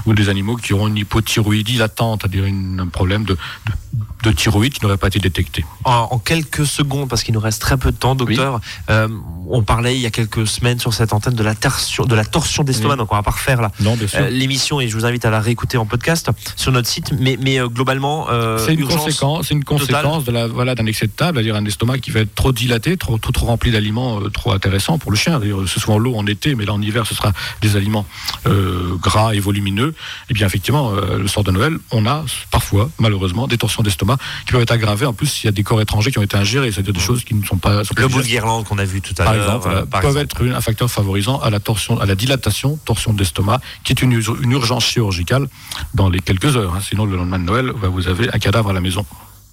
ou 0.06 0.14
des 0.14 0.28
animaux 0.28 0.56
qui 0.56 0.72
auront 0.74 0.88
une 0.88 0.96
hypothyroïdie 0.98 1.76
latente, 1.78 2.20
c'est-à-dire 2.22 2.44
un 2.44 2.86
problème 2.86 3.24
de, 3.24 3.34
de, 3.66 3.72
de 4.30 4.30
thyroïde 4.32 4.72
qui 4.74 4.82
n'aurait 4.84 4.96
pas 4.96 5.08
été 5.08 5.18
détecté. 5.18 5.64
En, 5.84 6.08
en 6.12 6.18
quelques 6.18 6.66
secondes, 6.66 7.08
parce 7.08 7.22
qu'il 7.24 7.34
nous 7.34 7.40
reste 7.40 7.60
très 7.60 7.76
peu 7.76 7.90
de 7.90 7.96
temps, 7.96 8.14
docteur, 8.36 8.60
euh, 8.90 9.08
on 9.48 9.62
parlait 9.62 9.94
il 9.96 10.00
y 10.00 10.06
a 10.06 10.10
quelques 10.10 10.46
semaines 10.46 10.78
sur 10.78 10.92
cette 10.92 11.12
antenne 11.12 11.34
de 11.34 11.42
la 11.42 11.54
torsion, 11.54 12.04
de 12.04 12.14
la 12.14 12.24
torsion 12.24 12.64
d'estomac, 12.64 12.94
Oui. 12.94 12.98
donc 12.98 13.12
on 13.12 13.16
va 13.16 13.22
pas 13.22 13.30
refaire 13.30 13.60
là. 13.60 13.70
Euh, 14.14 14.30
l'émission 14.30 14.80
et 14.80 14.88
je 14.88 14.94
vous 14.96 15.04
invite 15.06 15.24
à 15.24 15.30
la 15.30 15.40
réécouter 15.40 15.78
en 15.78 15.86
podcast 15.86 16.30
sur 16.56 16.72
notre 16.72 16.88
site. 16.88 17.12
Mais, 17.18 17.38
mais 17.40 17.58
euh, 17.60 17.68
globalement, 17.68 18.26
euh, 18.30 18.58
C'est 18.58 18.74
une 18.74 18.86
conséquence, 18.86 19.46
c'est 19.48 19.54
une 19.54 19.64
conséquence 19.64 20.24
de 20.24 20.32
la 20.32 20.46
voilà 20.46 20.74
d'un 20.74 20.86
excès 20.86 21.06
de 21.06 21.12
table, 21.12 21.38
c'est-à-dire 21.38 21.56
un 21.56 21.64
estomac 21.64 21.98
qui 21.98 22.10
va 22.10 22.20
être 22.20 22.34
trop 22.34 22.52
dilaté, 22.52 22.96
trop 22.96 23.18
trop, 23.18 23.32
trop 23.32 23.46
rempli 23.46 23.70
d'aliments 23.70 24.20
euh, 24.20 24.28
trop 24.28 24.52
intéressants 24.52 24.98
pour 24.98 25.10
le 25.10 25.16
chien. 25.16 25.38
D'ailleurs, 25.38 25.60
c'est 25.66 25.80
souvent 25.80 25.98
l'eau 25.98 26.14
en 26.16 26.26
été, 26.26 26.54
mais 26.54 26.64
là 26.64 26.72
en 26.74 26.82
hiver, 26.82 27.06
ce 27.06 27.14
sera 27.14 27.32
des 27.62 27.76
aliments 27.76 28.06
euh, 28.46 28.96
gras 29.00 29.32
et 29.34 29.40
volumineux. 29.40 29.94
Et 30.30 30.34
bien 30.34 30.46
effectivement, 30.46 30.92
euh, 30.92 31.18
le 31.18 31.28
soir 31.28 31.44
de 31.44 31.50
Noël, 31.50 31.76
on 31.90 32.06
a 32.06 32.24
parfois, 32.50 32.90
malheureusement, 32.98 33.46
des 33.46 33.58
torsions 33.58 33.82
d'estomac 33.82 34.16
qui 34.46 34.52
peuvent 34.52 34.62
être 34.62 34.72
aggravées. 34.72 35.06
En 35.06 35.12
plus, 35.12 35.42
il 35.42 35.46
y 35.46 35.48
a 35.48 35.52
des 35.52 35.62
corps 35.62 35.80
étrangers 35.80 36.10
qui 36.10 36.18
ont 36.18 36.22
été 36.22 36.36
ingérés, 36.36 36.70
c'est-à-dire 36.72 36.92
des 36.92 37.00
choses 37.00 37.24
qui 37.24 37.34
ne 37.34 37.44
sont 37.44 37.56
pas. 37.56 37.84
sont 37.84 37.94
Le 37.96 38.07
Le 38.08 38.14
bout 38.14 38.22
de 38.22 38.26
guirlande 38.28 38.64
qu'on 38.64 38.78
a 38.78 38.84
vu 38.84 39.00
tout 39.00 39.14
à 39.18 39.32
l'heure. 39.34 39.66
euh, 39.66 39.84
peuvent 39.86 40.16
exemple. 40.18 40.18
être 40.46 40.56
un 40.56 40.60
facteur 40.60 40.90
favorisant 40.90 41.38
à 41.40 41.50
la 41.50 41.60
torsion, 41.60 42.00
à 42.00 42.06
la 42.06 42.14
dilatation, 42.14 42.78
torsion 42.84 43.12
d'estomac, 43.12 43.60
qui 43.84 43.92
est 43.92 44.02
une, 44.02 44.12
ur- 44.12 44.38
une 44.42 44.52
urgence 44.52 44.84
chirurgicale 44.84 45.46
dans 45.94 46.08
les 46.08 46.20
quelques 46.20 46.56
heures. 46.56 46.74
hein. 46.74 46.80
Sinon, 46.80 47.04
le 47.06 47.16
lendemain 47.16 47.38
de 47.38 47.44
Noël, 47.44 47.72
bah, 47.80 47.88
vous 47.88 48.08
avez 48.08 48.28
un 48.32 48.38
cadavre 48.38 48.70
à 48.70 48.72
la 48.72 48.80
maison. 48.80 49.04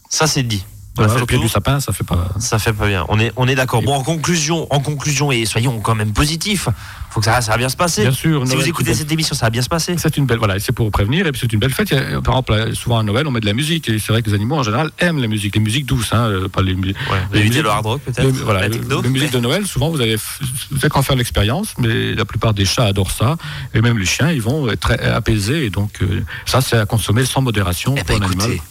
Ça, 0.09 0.27
c'est 0.27 0.43
dit. 0.43 0.63
Voilà, 0.97 1.11
fait 1.11 1.17
au 1.17 1.19
le 1.21 1.25
pied 1.25 1.37
du 1.39 1.49
sapin, 1.49 1.81
ça 1.81 1.91
fait 1.91 2.05
pas. 2.05 2.29
Ça 2.39 2.57
fait 2.57 2.71
pas 2.71 2.87
bien. 2.87 3.05
On 3.09 3.19
est, 3.19 3.33
on 3.35 3.49
est 3.49 3.55
d'accord. 3.55 3.81
Bon, 3.81 3.93
en 3.95 4.01
conclusion, 4.03 4.65
en 4.69 4.79
conclusion, 4.79 5.29
et 5.29 5.45
soyons 5.45 5.81
quand 5.81 5.93
même 5.93 6.13
positifs. 6.13 6.69
Faut 7.15 7.21
que 7.21 7.27
ça, 7.27 7.39
ça 7.39 7.51
va 7.53 7.57
bien 7.57 7.69
se 7.69 7.77
passer. 7.77 8.01
Bien 8.01 8.11
sûr, 8.11 8.45
si 8.45 8.55
vous 8.57 8.67
écoutez 8.67 8.93
cette 8.93 9.09
émission, 9.09 9.33
ça 9.35 9.45
va 9.45 9.49
bien 9.49 9.61
se 9.61 9.69
passer. 9.69 9.95
C'est 9.97 10.17
une 10.17 10.25
belle, 10.25 10.37
voilà, 10.37 10.57
et 10.57 10.59
c'est 10.59 10.73
pour 10.73 10.91
prévenir, 10.91 11.25
et 11.25 11.31
puis 11.31 11.39
c'est 11.39 11.53
une 11.53 11.59
belle 11.61 11.71
fête. 11.73 11.93
A, 11.93 12.21
par 12.21 12.35
exemple, 12.39 12.75
souvent 12.75 12.99
à 12.99 13.03
Noël, 13.03 13.25
on 13.25 13.31
met 13.31 13.39
de 13.39 13.45
la 13.45 13.53
musique, 13.53 13.87
et 13.87 13.99
c'est 13.99 14.11
vrai 14.11 14.21
que 14.21 14.27
les 14.29 14.35
animaux 14.35 14.57
en 14.57 14.63
général 14.63 14.91
aiment 14.99 15.21
la 15.21 15.27
musique, 15.27 15.55
les 15.55 15.61
musiques 15.61 15.85
douces, 15.85 16.11
hein, 16.11 16.25
euh, 16.27 16.49
pas 16.49 16.61
les, 16.61 16.73
Ouais. 16.75 16.93
les 17.31 17.43
musiques- 17.43 17.63
le 17.63 17.69
hard 17.69 17.85
rock 17.85 18.01
peut-être. 18.01 18.27
voilà, 18.43 18.59
la 18.63 18.67
les, 18.67 18.79
techno. 18.79 19.01
les 19.01 19.07
musiques 19.07 19.31
de 19.31 19.39
Noël, 19.39 19.65
souvent 19.65 19.89
vous 19.91 20.01
allez, 20.01 20.17
vous 20.17 20.77
allez 20.81 20.89
qu'en 20.89 21.03
faire 21.03 21.15
l'expérience, 21.15 21.73
mais 21.77 22.13
la 22.15 22.25
plupart 22.25 22.53
des 22.53 22.65
chats 22.65 22.83
adorent 22.83 23.11
ça, 23.11 23.37
et 23.73 23.79
même 23.79 23.97
les 23.97 24.05
chiens, 24.05 24.29
ils 24.29 24.41
vont 24.41 24.69
être 24.69 24.91
apaisés, 24.91 25.67
et 25.67 25.69
donc 25.69 25.91
euh, 26.01 26.21
ça, 26.45 26.59
c'est 26.59 26.75
à 26.77 26.85
consommer 26.85 27.23
sans 27.23 27.39
modération 27.41 27.95
Eh 27.97 28.03
pour 28.03 28.19
ben, 28.19 28.25
un 28.25 28.29
écoutez. 28.29 28.61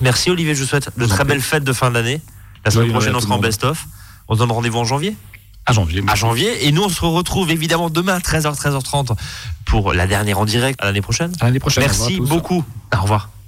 Merci 0.00 0.30
Olivier, 0.30 0.54
je 0.54 0.62
vous 0.62 0.68
souhaite 0.68 0.88
de 0.96 1.04
en 1.04 1.08
très 1.08 1.24
belles 1.24 1.42
fêtes 1.42 1.64
de 1.64 1.72
fin 1.74 1.90
d'année. 1.90 2.22
La 2.64 2.70
semaine 2.70 2.92
prochaine, 2.92 3.14
on 3.14 3.20
sera 3.20 3.34
en 3.34 3.38
best-of. 3.40 3.84
On 4.28 4.34
se 4.34 4.38
donne 4.38 4.52
rendez-vous 4.52 4.78
en 4.78 4.84
janvier 4.84 5.14
À 5.66 5.72
janvier. 5.72 6.02
À 6.08 6.14
janvier. 6.14 6.66
Et 6.66 6.72
nous, 6.72 6.82
on 6.82 6.88
se 6.88 7.04
retrouve 7.04 7.50
évidemment 7.50 7.90
demain 7.90 8.14
à 8.14 8.18
13h, 8.18 8.54
13h30 8.56 9.16
pour 9.64 9.92
la 9.92 10.06
dernière 10.06 10.38
en 10.38 10.44
direct 10.44 10.78
à 10.82 10.86
l'année 10.86 11.02
prochaine. 11.02 11.32
À 11.40 11.46
l'année 11.46 11.60
prochaine. 11.60 11.84
Merci 11.84 12.20
beaucoup. 12.20 12.64
Au 12.96 13.02
revoir. 13.02 13.32